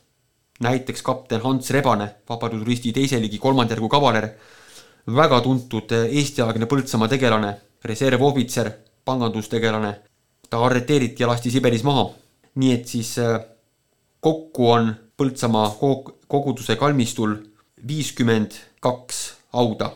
näiteks 0.61 1.03
kapten 1.03 1.41
Hans 1.41 1.71
Rebane, 1.71 2.15
Vabadusristi 2.29 2.93
teise 2.93 3.21
ligi 3.21 3.39
kolmandjärgu 3.39 3.89
kavaler, 3.89 4.29
väga 5.07 5.41
tuntud 5.45 5.93
Eesti-aegne 5.93 6.67
Põltsamaa 6.67 7.09
tegelane, 7.09 7.55
reservohvitser, 7.85 8.71
pangandustegelane. 9.05 9.95
ta 10.51 10.61
arreteeriti 10.65 11.23
ja 11.23 11.29
lasti 11.29 11.51
Siberis 11.51 11.83
maha. 11.85 12.11
nii 12.55 12.73
et 12.73 12.87
siis 12.89 13.19
äh, 13.19 13.41
kokku 14.21 14.71
on 14.71 14.95
Põltsamaa 15.17 15.77
koguduse 16.29 16.77
kalmistul 16.77 17.37
viiskümmend 17.87 18.53
kaks 18.81 19.35
hauda. 19.53 19.93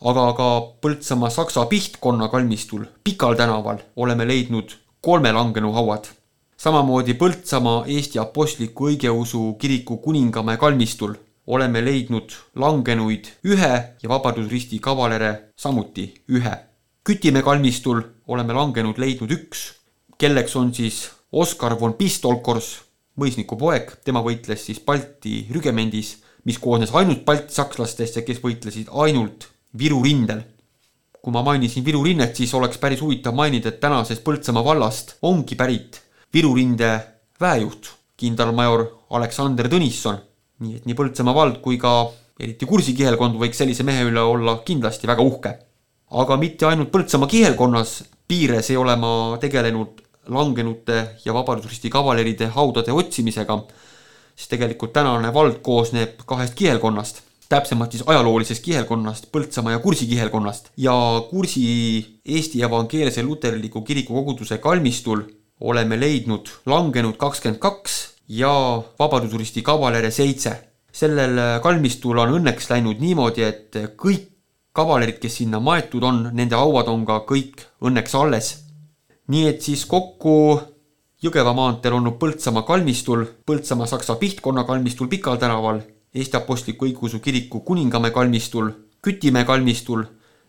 aga 0.00 0.32
ka 0.32 0.60
Põltsamaa 0.82 1.30
saksa 1.30 1.66
pihtkonna 1.66 2.28
kalmistul 2.28 2.84
Pikal 3.04 3.34
tänaval 3.34 3.78
oleme 3.96 4.28
leidnud 4.28 4.72
kolme 5.00 5.32
langenu 5.32 5.72
hauad 5.72 6.08
samamoodi 6.58 7.14
Põltsamaa 7.14 7.84
Eesti 7.86 8.18
Apostliku 8.18 8.88
Õigeusu 8.88 9.54
Kiriku 9.58 9.96
Kuningamäe 9.96 10.56
kalmistul 10.56 11.14
oleme 11.48 11.80
leidnud 11.84 12.34
langenuid 12.60 13.30
ühe 13.48 13.74
ja 14.02 14.08
Vabadusristi 14.08 14.78
kavalere 14.84 15.52
samuti 15.56 16.10
ühe. 16.28 16.54
Kütimäe 17.04 17.42
kalmistul 17.42 18.02
oleme 18.28 18.52
langenud 18.52 18.98
leidnud 19.00 19.32
üks, 19.32 19.62
kelleks 20.20 20.56
on 20.60 20.74
siis 20.76 21.06
Oskar 21.32 21.74
von 21.80 21.94
Pistolkors, 21.96 22.68
mõisniku 23.20 23.56
poeg, 23.60 23.94
tema 24.04 24.20
võitles 24.24 24.66
siis 24.68 24.80
Balti 24.84 25.46
rügemendis, 25.52 26.18
mis 26.44 26.60
koosnes 26.60 26.92
ainult 26.96 27.24
baltisakslastest 27.24 28.20
ja 28.20 28.26
kes 28.26 28.42
võitlesid 28.44 28.92
ainult 28.92 29.48
Viru 29.78 30.02
rindel. 30.04 30.44
kui 31.22 31.32
ma 31.32 31.42
mainisin 31.42 31.84
Viru 31.84 32.04
rinnet, 32.04 32.36
siis 32.36 32.54
oleks 32.54 32.78
päris 32.78 33.00
huvitav 33.00 33.34
mainida, 33.34 33.68
et 33.68 33.80
tänasest 33.80 34.24
Põltsamaa 34.24 34.64
vallast 34.64 35.16
ongi 35.22 35.56
pärit 35.56 36.00
Viru 36.32 36.54
rinde 36.54 36.92
väejuht, 37.40 37.90
kindralmajor 38.16 38.86
Aleksander 39.10 39.68
Tõnisson. 39.68 40.27
Nii 40.64 40.78
et 40.78 40.88
nii 40.88 40.96
Põltsamaa 40.98 41.34
vald 41.36 41.60
kui 41.64 41.78
ka 41.78 41.92
eriti 42.40 42.66
Kursi 42.66 42.94
kihelkond 42.98 43.38
võiks 43.40 43.58
sellise 43.60 43.86
mehe 43.86 44.06
üle 44.08 44.22
olla 44.22 44.58
kindlasti 44.66 45.10
väga 45.10 45.22
uhke. 45.22 45.54
aga 46.10 46.36
mitte 46.36 46.66
ainult 46.66 46.90
Põltsamaa 46.92 47.28
kihelkonnas 47.28 48.02
piires 48.28 48.70
ei 48.70 48.76
ole 48.76 48.96
ma 48.96 49.38
tegelenud 49.40 50.02
langenute 50.28 50.98
ja 51.24 51.34
Vabadusristi 51.34 51.90
kavaleride 51.90 52.50
haudade 52.52 52.92
otsimisega, 52.92 53.62
siis 54.36 54.48
tegelikult 54.48 54.92
tänane 54.92 55.32
vald 55.34 55.62
koosneb 55.64 56.20
kahest 56.26 56.54
kihelkonnast 56.54 57.22
täpsemalt 57.48 57.92
siis 57.92 58.04
ajaloolisest 58.06 58.64
kihelkonnast, 58.64 59.30
Põltsamaa 59.32 59.72
ja 59.72 59.78
Kursi 59.78 60.06
kihelkonnast 60.06 60.70
ja 60.76 60.92
Kursi 61.30 62.20
Eesti 62.24 62.62
Evangeelse 62.62 63.22
Luterliku 63.22 63.82
Kiriku 63.82 64.14
koguduse 64.14 64.58
kalmistul 64.58 65.22
oleme 65.60 66.00
leidnud 66.00 66.48
langenud 66.66 67.16
kakskümmend 67.16 67.58
kaks 67.58 67.96
ja 68.28 68.82
Vabadusristi 68.98 69.62
kavalere 69.62 70.10
seitse. 70.10 70.64
sellel 70.92 71.60
kalmistul 71.62 72.18
on 72.18 72.32
õnneks 72.40 72.70
läinud 72.70 72.98
niimoodi, 72.98 73.42
et 73.42 73.76
kõik 73.96 74.24
kavalerid, 74.72 75.18
kes 75.22 75.36
sinna 75.40 75.60
maetud 75.60 76.02
on, 76.02 76.30
nende 76.32 76.56
hauad 76.56 76.88
on 76.88 77.04
ka 77.06 77.20
kõik 77.28 77.62
õnneks 77.82 78.14
alles. 78.14 78.64
nii 79.28 79.48
et 79.48 79.62
siis 79.62 79.84
kokku 79.86 80.60
Jõgeva 81.22 81.50
maanteel 81.50 81.96
olnud 81.96 82.14
Põltsamaa 82.18 82.62
kalmistul, 82.62 83.24
Põltsamaa 83.46 83.86
saksa 83.90 84.14
pihtkonna 84.14 84.62
kalmistul 84.64 85.08
Pikal 85.08 85.36
tänaval, 85.36 85.80
Eesti 86.14 86.36
Apostliku 86.36 86.86
Õigeusu 86.86 87.18
Kiriku 87.18 87.60
Kuningamäe 87.60 88.10
kalmistul, 88.10 88.70
Kütimäe 89.02 89.44
kalmistul 89.44 90.04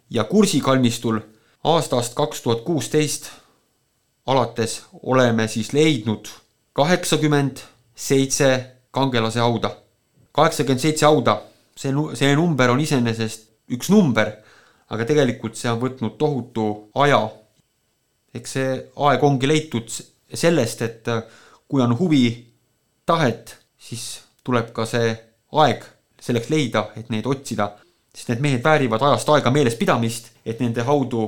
ja 0.09 0.23
Kursi 0.23 0.61
kalmistul 0.61 1.19
aastast 1.63 2.13
kaks 2.13 2.41
tuhat 2.41 2.61
kuusteist 2.61 3.31
alates 4.25 4.83
oleme 5.03 5.47
siis 5.47 5.73
leidnud 5.73 6.29
kaheksakümmend 6.79 7.57
seitse 7.95 8.75
kangelase 8.91 9.39
hauda. 9.39 9.71
kaheksakümmend 10.31 10.79
seitse 10.79 11.05
hauda, 11.05 11.41
see, 11.75 11.91
see 12.15 12.35
number 12.35 12.71
on 12.71 12.79
iseenesest 12.79 13.49
üks 13.75 13.89
number, 13.91 14.31
aga 14.87 15.07
tegelikult 15.09 15.59
see 15.59 15.67
on 15.71 15.81
võtnud 15.81 16.15
tohutu 16.21 16.69
aja. 17.03 17.19
eks 18.33 18.55
see 18.55 18.71
aeg 19.09 19.27
ongi 19.27 19.51
leitud 19.51 19.91
sellest, 20.31 20.81
et 20.87 21.11
kui 21.67 21.83
on 21.83 21.97
huvi, 21.99 22.23
tahet, 23.05 23.57
siis 23.75 24.21
tuleb 24.47 24.71
ka 24.71 24.87
see 24.87 25.11
aeg 25.59 25.83
selleks 26.21 26.47
leida, 26.47 26.89
et 26.95 27.11
neid 27.11 27.27
otsida, 27.27 27.73
sest 28.15 28.31
need 28.31 28.45
mehed 28.45 28.63
väärivad 28.63 29.03
ajast 29.03 29.35
aega 29.35 29.51
meelespidamist, 29.51 30.31
et 30.45 30.63
nende 30.63 30.87
haudu 30.87 31.27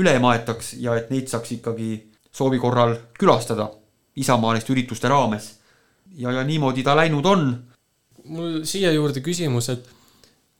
üle 0.00 0.16
maetaks 0.24 0.78
ja 0.80 0.96
et 0.96 1.12
neid 1.12 1.28
saaks 1.28 1.58
ikkagi 1.60 1.98
soovi 2.32 2.62
korral 2.62 2.96
külastada 3.18 3.74
isamaaliste 4.16 4.72
ürituste 4.72 5.08
raames. 5.08 5.54
ja, 6.16 6.32
ja 6.32 6.44
niimoodi 6.44 6.82
ta 6.82 6.96
läinud 6.96 7.26
on. 7.26 7.64
mul 8.24 8.64
siia 8.64 8.92
juurde 8.92 9.20
küsimus, 9.20 9.68
et 9.72 9.88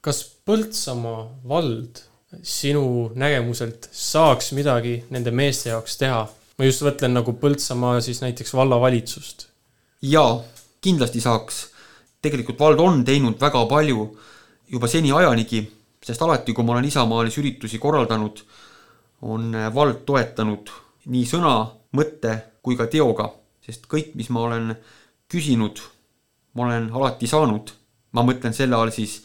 kas 0.01 0.25
Põltsamaa 0.47 1.25
vald 1.49 1.99
sinu 2.47 3.11
nägemuselt 3.19 3.89
saaks 3.91 4.53
midagi 4.55 5.01
nende 5.11 5.31
meeste 5.31 5.71
jaoks 5.73 5.97
teha? 5.99 6.27
ma 6.59 6.65
just 6.69 6.85
mõtlen 6.87 7.17
nagu 7.17 7.33
Põltsamaa 7.41 8.01
siis 8.01 8.21
näiteks 8.23 8.55
vallavalitsust. 8.55 9.49
jaa, 10.03 10.43
kindlasti 10.81 11.21
saaks. 11.21 11.67
tegelikult 12.23 12.61
vald 12.61 12.81
on 12.81 13.05
teinud 13.05 13.41
väga 13.41 13.65
palju 13.67 14.07
juba 14.69 14.89
seniajanigi, 14.91 15.63
sest 16.03 16.23
alati, 16.23 16.53
kui 16.53 16.65
ma 16.65 16.75
olen 16.75 16.85
isamaalisi 16.85 17.41
üritusi 17.41 17.79
korraldanud, 17.79 18.43
on 19.23 19.53
vald 19.75 20.03
toetanud 20.07 20.71
nii 21.07 21.27
sõna, 21.27 21.55
mõtte 21.95 22.33
kui 22.63 22.77
ka 22.79 22.89
teoga, 22.91 23.29
sest 23.67 23.89
kõik, 23.91 24.15
mis 24.15 24.31
ma 24.31 24.47
olen 24.47 24.71
küsinud, 25.33 25.83
ma 26.55 26.69
olen 26.69 26.89
alati 26.95 27.27
saanud. 27.27 27.75
ma 28.17 28.23
mõtlen 28.25 28.55
selle 28.57 28.77
all 28.79 28.91
siis 28.95 29.19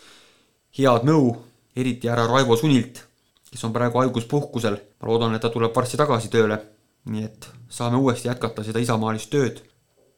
head 0.76 1.06
nõu, 1.08 1.30
eriti 1.76 2.10
härra 2.12 2.26
Raivo 2.28 2.58
Sunilt, 2.60 3.04
kes 3.52 3.64
on 3.64 3.74
praegu 3.74 4.02
haiguspuhkusel. 4.02 4.78
ma 5.02 5.08
loodan, 5.08 5.36
et 5.36 5.42
ta 5.42 5.50
tuleb 5.50 5.76
varsti 5.76 5.98
tagasi 5.98 6.30
tööle. 6.30 6.60
nii 7.06 7.24
et 7.24 7.50
saame 7.70 7.98
uuesti 7.98 8.28
jätkata 8.28 8.64
seda 8.64 8.80
isamaalist 8.80 9.30
tööd. 9.30 9.62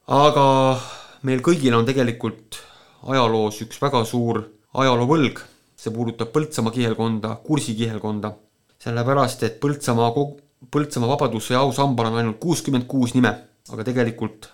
aga 0.06 0.80
meil 1.22 1.40
kõigil 1.40 1.74
on 1.74 1.86
tegelikult 1.86 2.58
ajaloos 3.06 3.60
üks 3.64 3.80
väga 3.80 4.04
suur 4.04 4.44
ajaloovõlg. 4.74 5.40
see 5.76 5.92
puudutab 5.92 6.30
Põltsamaa 6.32 6.72
kihelkonda, 6.72 7.36
Kursi 7.44 7.74
kihelkonda. 7.74 8.32
sellepärast, 8.78 9.42
et 9.42 9.60
Põltsamaa, 9.60 10.12
Põltsamaa 10.70 11.08
Vabadussõja 11.08 11.60
ausambal 11.60 12.06
on 12.06 12.18
ainult 12.18 12.40
kuuskümmend 12.40 12.86
kuus 12.86 13.14
nime, 13.14 13.34
aga 13.72 13.84
tegelikult 13.84 14.48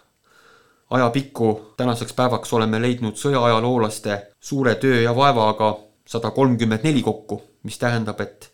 ajapikku 0.91 1.75
tänaseks 1.77 2.13
päevaks 2.15 2.53
oleme 2.53 2.79
leidnud 2.83 3.17
sõjaajaloolaste 3.19 4.19
suure 4.41 4.75
töö 4.75 5.01
ja 5.03 5.15
vaevaga 5.17 5.71
sada 6.07 6.31
kolmkümmend 6.31 6.85
neli 6.87 7.03
kokku, 7.03 7.41
mis 7.63 7.79
tähendab, 7.79 8.21
et 8.21 8.51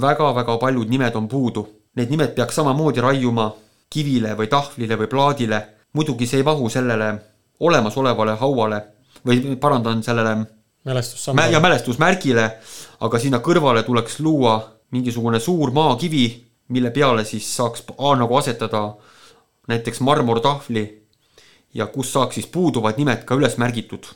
väga-väga 0.00 0.58
paljud 0.58 0.90
nimed 0.90 1.14
on 1.14 1.28
puudu. 1.28 1.66
Need 1.96 2.10
nimed 2.10 2.34
peaks 2.34 2.58
samamoodi 2.58 3.00
raiuma 3.00 3.52
kivile 3.90 4.34
või 4.38 4.50
tahvlile 4.50 4.98
või 4.98 5.06
plaadile. 5.06 5.62
muidugi 5.92 6.26
see 6.26 6.42
ei 6.42 6.44
mahu 6.44 6.68
sellele 6.68 7.14
olemasolevale 7.60 8.34
hauale 8.36 8.82
või 9.26 9.56
parandan 9.56 10.02
sellele 10.02 10.36
mälestussambale. 10.84 11.52
ja 11.52 11.60
mälestusmärgile, 11.60 12.50
aga 13.00 13.18
sinna 13.18 13.38
kõrvale 13.38 13.82
tuleks 13.82 14.20
luua 14.20 14.72
mingisugune 14.90 15.40
suur 15.40 15.70
maakivi, 15.70 16.44
mille 16.68 16.90
peale 16.90 17.24
siis 17.24 17.56
saaks 17.56 17.84
A 17.98 18.16
nagu 18.16 18.36
asetada 18.36 18.94
näiteks 19.70 20.00
marmortahvli 20.00 20.84
ja 21.74 21.86
kus 21.86 22.12
saaks 22.12 22.38
siis 22.38 22.46
puuduvad 22.46 22.98
nimed 22.98 23.24
ka 23.28 23.36
üles 23.36 23.58
märgitud. 23.58 24.06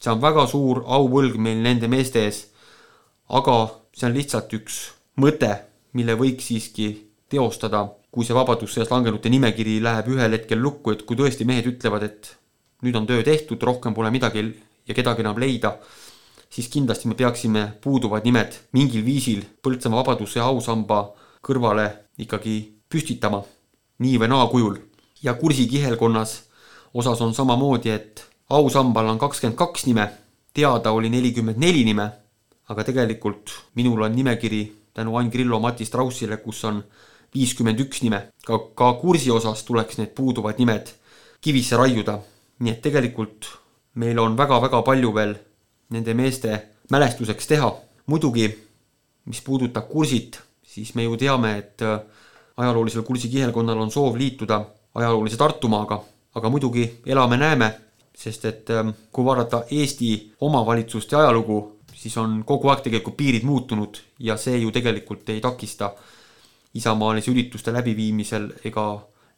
see 0.00 0.12
on 0.12 0.20
väga 0.20 0.46
suur 0.46 0.82
auvõlg 0.86 1.36
meil 1.40 1.62
nende 1.62 1.88
meeste 1.88 2.24
ees. 2.24 2.46
aga 3.28 3.56
see 3.92 4.06
on 4.08 4.14
lihtsalt 4.14 4.52
üks 4.52 4.78
mõte, 5.20 5.50
mille 5.92 6.14
võiks 6.18 6.48
siiski 6.50 6.88
teostada, 7.28 7.86
kui 8.10 8.24
see 8.26 8.36
Vabadussõjas 8.36 8.90
langenute 8.90 9.30
nimekiri 9.30 9.80
läheb 9.82 10.08
ühel 10.14 10.36
hetkel 10.36 10.60
lukku, 10.62 10.92
et 10.92 11.02
kui 11.06 11.16
tõesti 11.16 11.46
mehed 11.46 11.66
ütlevad, 11.66 12.02
et 12.02 12.34
nüüd 12.82 12.96
on 12.98 13.06
töö 13.06 13.22
tehtud, 13.26 13.62
rohkem 13.62 13.94
pole 13.94 14.10
midagi 14.14 14.44
ja 14.86 14.94
kedagi 14.94 15.24
enam 15.24 15.38
leida, 15.40 15.74
siis 16.50 16.68
kindlasti 16.70 17.08
me 17.08 17.18
peaksime 17.18 17.64
puuduvad 17.82 18.26
nimed 18.26 18.54
mingil 18.76 19.04
viisil 19.06 19.42
Põltsamaa 19.62 20.02
Vabadussõja 20.02 20.46
ausamba 20.50 21.00
kõrvale 21.44 21.88
ikkagi 22.20 22.56
püstitama, 22.90 23.42
nii 23.98 24.18
või 24.18 24.28
naa 24.28 24.46
kujul. 24.46 24.78
ja 25.22 25.34
kursi 25.34 25.66
kihelkonnas 25.66 26.42
osas 26.94 27.20
on 27.20 27.34
samamoodi, 27.34 27.90
et 27.90 28.26
ausambal 28.50 29.06
on 29.08 29.18
kakskümmend 29.18 29.56
kaks 29.58 29.86
nime, 29.86 30.08
teada 30.54 30.92
oli 30.92 31.08
nelikümmend 31.10 31.58
neli 31.58 31.84
nime, 31.84 32.10
aga 32.68 32.84
tegelikult 32.84 33.50
minul 33.74 34.02
on 34.02 34.14
nimekiri 34.16 34.62
tänu 34.94 35.16
Ain 35.16 35.30
Grillo 35.30 35.60
Mati 35.60 35.84
Straussile, 35.84 36.36
kus 36.36 36.64
on 36.64 36.82
viiskümmend 37.34 37.80
üks 37.80 38.02
nime. 38.02 38.30
ka, 38.46 38.58
ka 38.74 38.92
kursi 39.00 39.30
osas 39.30 39.64
tuleks 39.64 39.98
need 39.98 40.14
puuduvad 40.14 40.58
nimed 40.58 40.92
kivisse 41.40 41.76
raiuda. 41.76 42.18
nii 42.58 42.72
et 42.72 42.82
tegelikult 42.82 43.48
meil 43.94 44.18
on 44.18 44.36
väga-väga 44.36 44.82
palju 44.82 45.14
veel 45.14 45.34
nende 45.90 46.14
meeste 46.14 46.62
mälestuseks 46.90 47.46
teha. 47.46 47.74
muidugi, 48.06 48.48
mis 49.24 49.40
puudutab 49.40 49.88
kursit, 49.88 50.40
siis 50.62 50.94
me 50.94 51.02
ju 51.02 51.16
teame, 51.16 51.58
et 51.58 51.82
ajaloolisel 52.56 53.02
kursi 53.02 53.28
kihelkonnal 53.28 53.78
on 53.78 53.90
soov 53.90 54.16
liituda 54.16 54.64
ajaloolise 54.94 55.36
Tartumaaga 55.36 56.02
aga 56.34 56.50
muidugi 56.50 56.84
elame-näeme, 57.06 57.70
sest 58.14 58.44
et 58.50 58.70
ähm, 58.74 58.90
kui 59.12 59.24
vaadata 59.26 59.64
Eesti 59.70 60.10
omavalitsuste 60.46 61.16
ajalugu, 61.16 61.60
siis 61.94 62.16
on 62.18 62.42
kogu 62.46 62.70
aeg 62.70 62.82
tegelikult 62.86 63.16
piirid 63.16 63.46
muutunud 63.46 64.00
ja 64.26 64.36
see 64.40 64.58
ju 64.62 64.72
tegelikult 64.74 65.30
ei 65.30 65.40
takista 65.42 65.92
isamaalise 66.74 67.30
ürituste 67.30 67.72
läbiviimisel 67.74 68.50
ega, 68.66 68.86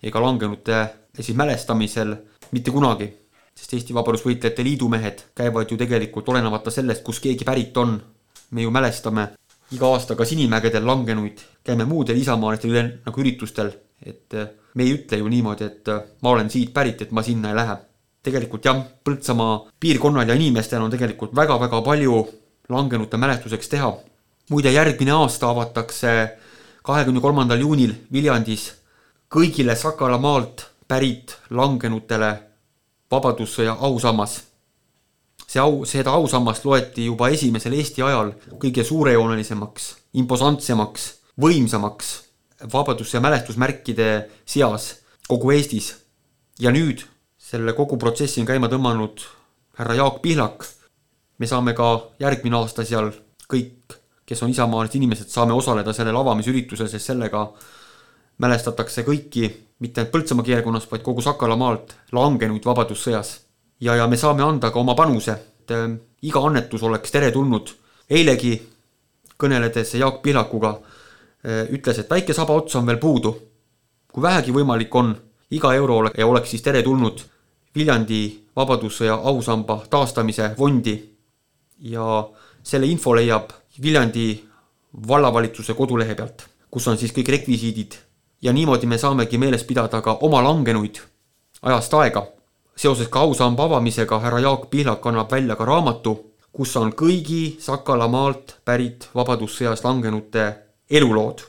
ega 0.03 0.23
langenute 0.25 0.83
siis 1.21 1.37
mälestamisel 1.37 2.17
mitte 2.53 2.73
kunagi. 2.73 3.13
sest 3.57 3.73
Eesti 3.73 3.95
Vabadusvõitlejate 3.97 4.65
Liidu 4.65 4.89
mehed 4.93 5.23
käivad 5.35 5.71
ju 5.71 5.79
tegelikult 5.81 6.29
olenemata 6.29 6.71
sellest, 6.71 7.03
kust 7.03 7.23
keegi 7.25 7.45
pärit 7.45 7.77
on, 7.77 7.95
me 8.51 8.63
ju 8.63 8.71
mälestame 8.71 9.31
iga 9.73 9.91
aasta 9.93 10.15
ka 10.15 10.25
Sinimägedel 10.25 10.87
langenuid, 10.87 11.43
käime 11.65 11.85
muudel 11.85 12.21
isamaalistel 12.21 12.77
nagu 13.05 13.21
üritustel, 13.21 13.73
et 14.05 14.35
äh, 14.35 14.49
me 14.75 14.85
ei 14.85 14.95
ütle 14.95 15.19
ju 15.19 15.29
niimoodi, 15.29 15.65
et 15.65 15.89
äh, 15.89 16.03
ma 16.23 16.31
olen 16.31 16.51
siit 16.51 16.73
pärit, 16.75 17.03
et 17.03 17.13
ma 17.13 17.23
sinna 17.23 17.51
ei 17.51 17.57
lähe. 17.57 17.77
tegelikult 18.27 18.65
jah, 18.65 18.81
Põltsamaa 19.05 19.71
piirkonnal 19.81 20.29
ja 20.29 20.35
inimestel 20.35 20.83
on 20.83 20.91
tegelikult 20.91 21.35
väga-väga 21.35 21.83
palju 21.83 22.27
langenute 22.69 23.17
mälestuseks 23.17 23.69
teha. 23.69 23.93
muide, 24.51 24.73
järgmine 24.73 25.13
aasta 25.13 25.51
avatakse 25.51 26.39
kahekümne 26.83 27.21
kolmandal 27.21 27.61
juunil 27.61 27.95
Viljandis 28.13 28.73
kõigile 29.31 29.75
Sakala 29.77 30.19
maalt 30.19 30.67
pärit 30.89 31.37
langenutele 31.51 32.43
Vabadussõja 33.11 33.77
ausammas. 33.81 34.43
See 35.47 35.61
au, 35.63 35.85
seda 35.87 36.11
ausammast 36.19 36.65
loeti 36.65 37.07
juba 37.07 37.29
esimesel 37.29 37.77
Eesti 37.79 38.03
ajal 38.03 38.33
kõige 38.63 38.85
suurejoonelisemaks, 38.85 39.95
imposantsemaks, 40.21 41.11
võimsamaks 41.41 42.15
vabadus- 42.73 43.15
ja 43.15 43.21
mälestusmärkide 43.21 44.31
seas 44.45 44.97
kogu 45.29 45.51
Eestis. 45.51 45.95
ja 46.59 46.71
nüüd 46.71 47.05
selle 47.39 47.73
kogu 47.73 47.97
protsessi 47.97 48.41
on 48.41 48.47
käima 48.47 48.69
tõmmanud 48.69 49.21
härra 49.79 49.95
Jaak 49.95 50.23
Pihlak. 50.23 50.65
me 51.39 51.47
saame 51.47 51.75
ka 51.75 52.11
järgmine 52.19 52.57
aasta 52.57 52.85
seal 52.85 53.13
kõik, 53.53 53.97
kes 54.27 54.43
on 54.43 54.51
isamaalised 54.51 54.95
inimesed, 54.97 55.29
saame 55.29 55.53
osaleda 55.53 55.93
sellel 55.93 56.17
avamisüritusel, 56.17 56.89
sest 56.89 57.07
sellega 57.07 57.53
mälestatakse 58.39 59.03
kõiki, 59.03 59.51
mitte 59.81 60.01
ainult 60.01 60.13
Põltsamaa 60.13 60.45
kihelkonnas, 60.45 60.89
vaid 60.91 61.03
kogu 61.03 61.21
Sakala 61.21 61.57
maalt 61.57 61.95
langenuid 62.13 62.65
Vabadussõjas. 62.65 63.46
Ja, 63.81 63.97
ja 63.97 64.07
me 64.07 64.17
saame 64.17 64.43
anda 64.43 64.71
ka 64.71 64.81
oma 64.81 64.95
panuse, 64.95 65.33
et 65.33 65.71
äh, 65.71 65.89
iga 66.23 66.41
annetus 66.41 66.83
oleks 66.83 67.11
teretulnud. 67.11 67.75
eilegi 68.11 68.63
kõneledes 69.37 69.95
Jaak 69.95 70.23
Pihlakuga 70.23 70.79
Äh, 71.47 71.69
ütles, 71.71 72.01
et 72.01 72.11
väike 72.11 72.35
saba 72.35 72.57
ots 72.59 72.75
on 72.75 72.87
veel 72.87 72.99
puudu. 72.99 73.37
kui 74.13 74.23
vähegi 74.23 74.51
võimalik 74.51 74.95
on, 74.97 75.13
iga 75.51 75.75
euro 75.75 75.97
ole, 76.01 76.11
oleks 76.25 76.51
siis 76.51 76.63
teretulnud 76.63 77.21
Viljandi 77.75 78.49
Vabadussõja 78.57 79.15
ausamba 79.15 79.83
taastamise 79.91 80.55
fondi. 80.57 80.97
ja 81.79 82.29
selle 82.63 82.87
info 82.87 83.15
leiab 83.15 83.53
Viljandi 83.83 84.45
vallavalitsuse 85.09 85.75
kodulehe 85.75 86.15
pealt, 86.15 86.49
kus 86.71 86.89
on 86.89 86.99
siis 86.99 87.13
kõik 87.13 87.29
rekvisiidid. 87.29 87.95
ja 88.43 88.53
niimoodi 88.53 88.87
me 88.87 88.99
saamegi 88.99 89.39
meeles 89.39 89.65
pidada 89.65 90.01
ka 90.01 90.19
oma 90.21 90.43
langenuid 90.43 90.99
ajast 91.63 91.95
aega. 91.95 92.27
Seoses 92.77 93.09
ka 93.09 93.21
ausamba 93.25 93.65
avamisega 93.65 94.19
härra 94.21 94.41
Jaak 94.41 94.71
Pihlak 94.71 95.07
annab 95.07 95.31
välja 95.33 95.57
ka 95.57 95.65
raamatu, 95.65 96.17
kus 96.53 96.77
on 96.77 96.93
kõigi 96.93 97.57
Sakala 97.61 98.09
maalt 98.09 98.59
pärit 98.65 99.09
Vabadussõjas 99.15 99.85
langenute 99.85 100.53
elulood. 100.91 101.41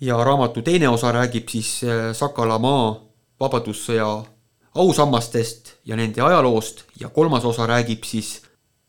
ja 0.00 0.16
raamatu 0.24 0.62
teine 0.62 0.88
osa 0.88 1.12
räägib 1.12 1.48
siis 1.48 1.84
äh, 1.84 2.12
Sakala 2.14 2.58
maa 2.58 3.00
vabadussõja 3.40 4.24
ausammastest 4.74 5.74
ja 5.84 5.96
nende 5.96 6.22
ajaloost 6.22 6.84
ja 7.00 7.08
kolmas 7.08 7.44
osa 7.44 7.66
räägib 7.66 8.04
siis, 8.04 8.42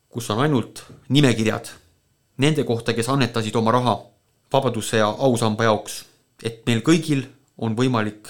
kus 0.08 0.30
on 0.30 0.40
ainult 0.40 0.82
nimekirjad 1.08 1.70
nende 2.38 2.64
kohta, 2.64 2.92
kes 2.92 3.08
annetasid 3.08 3.56
oma 3.56 3.70
raha 3.70 3.98
Vabadussõja 4.52 5.06
ausamba 5.18 5.64
jaoks. 5.64 6.04
et 6.42 6.66
meil 6.66 6.80
kõigil 6.80 7.24
on 7.58 7.76
võimalik 7.76 8.28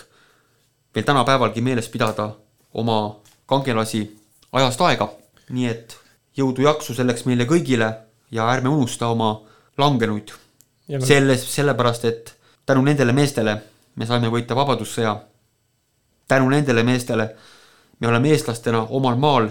veel 0.95 1.05
tänapäevalgi 1.05 1.61
meeles 1.61 1.89
pidada 1.89 2.35
oma 2.75 3.16
kangelasi 3.47 4.03
ajast 4.53 4.81
aega. 4.81 5.09
nii 5.51 5.66
et 5.68 5.97
jõudu-jaksu 6.37 6.95
selleks 6.95 7.27
meile 7.29 7.45
kõigile 7.45 7.91
ja 8.31 8.49
ärme 8.51 8.68
unusta 8.68 9.09
oma 9.09 9.41
langenuid 9.79 10.33
selles, 11.01 11.45
sellepärast, 11.55 12.05
et 12.05 12.35
tänu 12.66 12.83
nendele 12.83 13.12
meestele 13.12 13.62
me 13.97 14.07
saime 14.07 14.29
võita 14.29 14.55
Vabadussõja. 14.57 15.16
tänu 16.29 16.49
nendele 16.49 16.83
meestele 16.83 17.37
me 18.01 18.09
oleme 18.09 18.29
eestlastena 18.29 18.87
omal 18.91 19.16
maal 19.16 19.49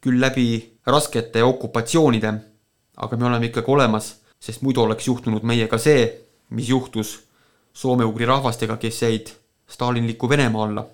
küll 0.00 0.20
läbi 0.20 0.78
raskete 0.86 1.42
okupatsioonide, 1.42 2.32
aga 2.96 3.16
me 3.16 3.24
oleme 3.24 3.46
ikkagi 3.46 3.70
olemas 3.70 4.14
sest 4.40 4.62
muidu 4.62 4.82
oleks 4.82 5.06
juhtunud 5.08 5.42
meiega 5.42 5.78
see, 5.78 6.06
mis 6.50 6.68
juhtus 6.68 7.16
soome-ugri 7.76 8.28
rahvastega, 8.28 8.76
kes 8.80 9.02
jäid 9.02 9.32
stalinliku 9.68 10.28
Venemaa 10.28 10.64
alla. 10.64 10.86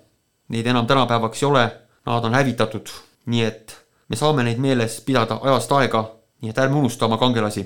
Neid 0.49 0.67
enam 0.67 0.87
tänapäevaks 0.87 1.43
ei 1.43 1.47
ole, 1.47 1.63
nad 2.05 2.25
on 2.25 2.35
hävitatud, 2.35 2.89
nii 3.31 3.43
et 3.45 3.77
me 4.09 4.19
saame 4.19 4.43
neid 4.43 4.59
meeles 4.59 4.99
pidada 5.05 5.39
ajast 5.41 5.71
aega, 5.71 6.03
nii 6.41 6.51
et 6.51 6.59
ärme 6.59 6.81
unusta 6.81 7.05
oma 7.05 7.17
kangelasi. 7.17 7.63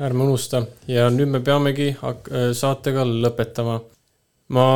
ärme 0.00 0.24
unusta 0.24 0.62
ja 0.88 1.10
nüüd 1.10 1.28
me 1.28 1.40
peamegi 1.40 1.96
saatega 2.52 3.04
lõpetama. 3.04 3.80
ma 4.48 4.66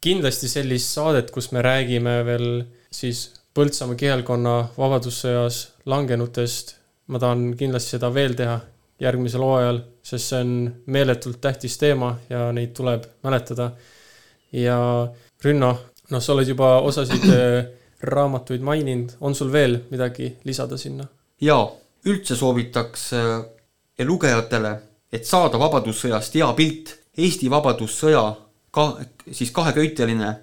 kindlasti 0.00 0.48
sellist 0.48 0.94
saadet, 0.94 1.30
kus 1.30 1.52
me 1.52 1.62
räägime 1.62 2.24
veel 2.24 2.64
siis 2.90 3.32
Põltsamaa 3.56 3.96
kihelkonna 3.96 4.54
Vabadussõjas 4.76 5.58
langenutest, 5.88 6.74
ma 7.08 7.18
tahan 7.18 7.54
kindlasti 7.56 7.94
seda 7.94 8.10
veel 8.12 8.34
teha 8.36 8.58
järgmisel 9.00 9.40
hooajal, 9.40 9.78
sest 10.04 10.32
see 10.32 10.40
on 10.44 10.50
meeletult 10.92 11.40
tähtis 11.40 11.78
teema 11.80 12.10
ja 12.28 12.50
neid 12.52 12.74
tuleb 12.76 13.06
mäletada. 13.24 13.70
ja 14.52 14.76
Rünno, 15.44 15.72
noh, 16.10 16.22
sa 16.22 16.32
oled 16.34 16.48
juba 16.48 16.78
osasid 16.86 17.26
raamatuid 18.12 18.62
maininud, 18.62 19.16
on 19.20 19.34
sul 19.34 19.52
veel 19.52 19.80
midagi 19.90 20.32
lisada 20.44 20.78
sinna? 20.80 21.06
jaa, 21.40 21.66
üldse 22.06 22.36
soovitaks 22.36 23.12
äh, 23.16 23.44
lugejatele, 24.04 24.72
et 25.12 25.26
saada 25.26 25.58
Vabadussõjast 25.60 26.36
hea 26.36 26.48
pilt, 26.56 26.96
Eesti 27.16 27.48
Vabadussõja 27.50 28.24
ka 28.70 28.90
siis 29.32 29.50
kaheköiteline 29.56 30.34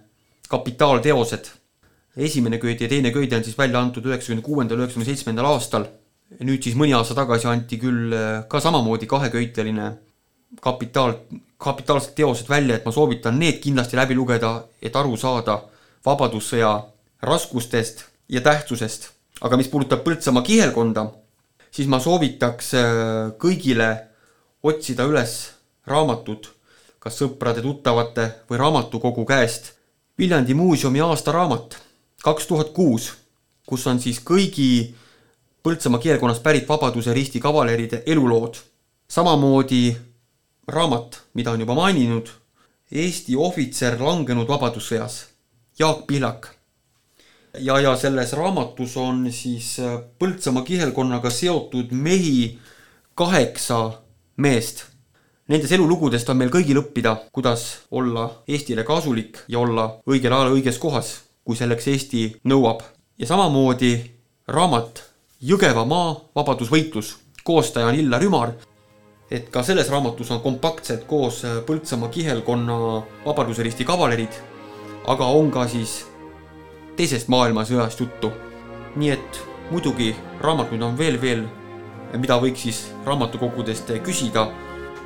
kapitaalteosed. 0.50 1.52
esimene 2.18 2.60
köide 2.62 2.86
ja 2.86 2.90
teine 2.90 3.12
köide 3.12 3.38
on 3.38 3.44
siis 3.44 3.58
välja 3.58 3.80
antud 3.82 4.06
üheksakümne 4.06 4.42
kuuendal, 4.46 4.80
üheksakümne 4.80 5.06
seitsmendal 5.06 5.46
aastal. 5.50 5.86
nüüd 6.40 6.64
siis 6.66 6.76
mõni 6.76 6.96
aasta 6.98 7.14
tagasi 7.14 7.48
anti 7.48 7.78
küll 7.78 8.14
äh, 8.14 8.48
ka 8.50 8.60
samamoodi 8.60 9.06
kaheköiteline 9.06 9.92
kapitaal, 10.62 11.14
kapitaalsed 11.58 12.14
teosed 12.16 12.50
välja, 12.50 12.76
et 12.76 12.86
ma 12.86 12.92
soovitan 12.92 13.40
need 13.40 13.60
kindlasti 13.64 13.98
läbi 13.98 14.16
lugeda, 14.16 14.64
et 14.82 14.96
aru 14.96 15.18
saada 15.18 15.62
Vabadussõja 16.06 16.84
raskustest 17.22 18.06
ja 18.30 18.42
tähtsusest. 18.42 19.10
aga 19.42 19.58
mis 19.58 19.68
puudutab 19.68 20.04
Põltsamaa 20.04 20.44
kihelkonda, 20.44 21.08
siis 21.72 21.88
ma 21.88 22.00
soovitaks 22.00 22.74
äh, 22.74 22.84
kõigile 23.40 23.90
otsida 24.64 25.04
üles 25.04 25.52
raamatud 25.88 26.48
kas 27.04 27.18
sõprade-tuttavate 27.20 28.30
või 28.50 28.60
raamatukogu 28.62 29.26
käest 29.28 29.74
Viljandi 30.20 30.54
muuseumi 30.54 31.02
aastaraamat 31.02 31.76
kaks 32.24 32.46
tuhat 32.48 32.70
kuus, 32.76 33.10
kus 33.68 33.88
on 33.88 34.00
siis 34.00 34.22
kõigi 34.24 34.94
Põltsamaa 35.64 36.00
kihelkonnast 36.04 36.44
pärit 36.44 36.68
Vabaduse 36.68 37.14
Risti 37.14 37.40
kavaleride 37.40 38.04
elulood. 38.06 38.56
samamoodi 39.08 39.96
raamat, 40.68 41.22
mida 41.34 41.52
on 41.52 41.60
juba 41.60 41.76
maininud, 41.76 42.30
Eesti 42.94 43.36
ohvitser 43.36 43.98
langenud 44.00 44.48
Vabadussõjas, 44.48 45.24
Jaak 45.80 46.06
Pihlak 46.08 46.52
ja, 47.60 47.80
ja 47.80 47.96
selles 47.98 48.34
raamatus 48.34 48.98
on 48.98 49.28
siis 49.32 49.78
äh, 49.80 50.00
Põltsamaa 50.20 50.64
kihelkonnaga 50.64 51.30
seotud 51.30 51.92
mehi 51.92 52.60
kaheksa 53.16 53.92
meest. 54.38 54.86
Nendest 55.48 55.76
elulugudest 55.76 56.30
on 56.32 56.40
meil 56.40 56.52
kõigil 56.54 56.80
õppida, 56.80 57.18
kuidas 57.36 57.66
olla 57.92 58.30
Eestile 58.48 58.86
kasulik 58.88 59.44
ja 59.52 59.60
olla 59.60 59.90
õigel 60.08 60.34
ajal 60.34 60.56
õiges 60.56 60.80
kohas, 60.80 61.14
kui 61.44 61.60
selleks 61.60 61.88
Eesti 61.92 62.30
nõuab. 62.48 62.82
ja 63.18 63.28
samamoodi 63.28 63.94
raamat 64.48 65.04
Jõgeva 65.44 65.84
maa 65.86 66.16
vabadusvõitlus, 66.36 67.18
koostaja 67.44 67.88
on 67.92 67.96
Illar 67.96 68.24
Ümar. 68.24 68.54
Et 69.32 69.50
ka 69.50 69.64
selles 69.64 69.90
raamatus 69.90 70.32
on 70.32 70.42
kompaktselt 70.42 71.06
koos 71.08 71.44
äh, 71.46 71.62
Põltsamaa 71.66 72.10
kihelkonna 72.10 72.78
Vabaduse 73.26 73.64
Risti 73.64 73.86
kavalerid, 73.86 74.34
aga 75.08 75.26
on 75.26 75.52
ka 75.52 75.68
siis 75.68 76.04
teisest 76.98 77.28
maailmasõjast 77.28 78.00
juttu. 78.00 78.32
nii 78.96 79.10
et 79.10 79.40
muidugi 79.72 80.12
raamatuid 80.42 80.82
on 80.86 80.98
veel, 80.98 81.18
veel, 81.22 81.48
mida 82.14 82.38
võiks 82.38 82.62
siis 82.62 82.82
raamatukogudest 83.06 83.90
küsida, 84.06 84.46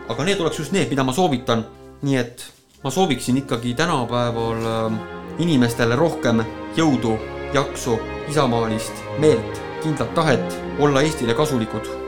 aga 0.10 0.26
need 0.28 0.42
oleks 0.44 0.60
just 0.60 0.76
need, 0.76 0.90
mida 0.90 1.04
ma 1.04 1.14
soovitan. 1.14 1.66
nii 2.02 2.18
et 2.18 2.44
ma 2.84 2.92
sooviksin 2.92 3.38
ikkagi 3.38 3.74
tänapäeval 3.74 4.66
ähm, 4.66 5.00
inimestele 5.40 5.96
rohkem 5.96 6.44
jõudu, 6.76 7.18
jaksu, 7.54 7.98
isamaalist 8.30 8.94
meelt, 9.20 9.62
kindlat 9.84 10.14
tahet 10.14 10.60
olla 10.80 11.02
Eestile 11.02 11.34
kasulikud. 11.34 12.07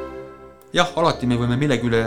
Jah, 0.74 0.90
alati 0.96 1.28
me 1.30 1.38
võime 1.40 1.58
millegi 1.58 1.88
üle 1.90 2.02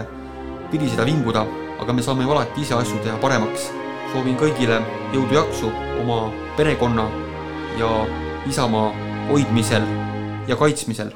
viriseda, 0.73 1.07
vinguda, 1.07 1.45
aga 1.83 1.95
me 1.95 2.03
saame 2.05 2.27
ju 2.27 2.35
alati 2.35 2.63
ise 2.63 2.77
asju 2.79 3.01
teha 3.05 3.19
paremaks. 3.23 3.71
soovin 4.13 4.37
kõigile 4.37 4.77
jõudu-jaksu 5.15 5.71
oma 6.03 6.31
perekonna 6.57 7.07
ja 7.81 7.89
Isamaa 8.47 8.91
hoidmisel 9.31 9.87
ja 10.49 10.57
kaitsmisel. 10.57 11.13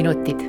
minuti. 0.00 0.39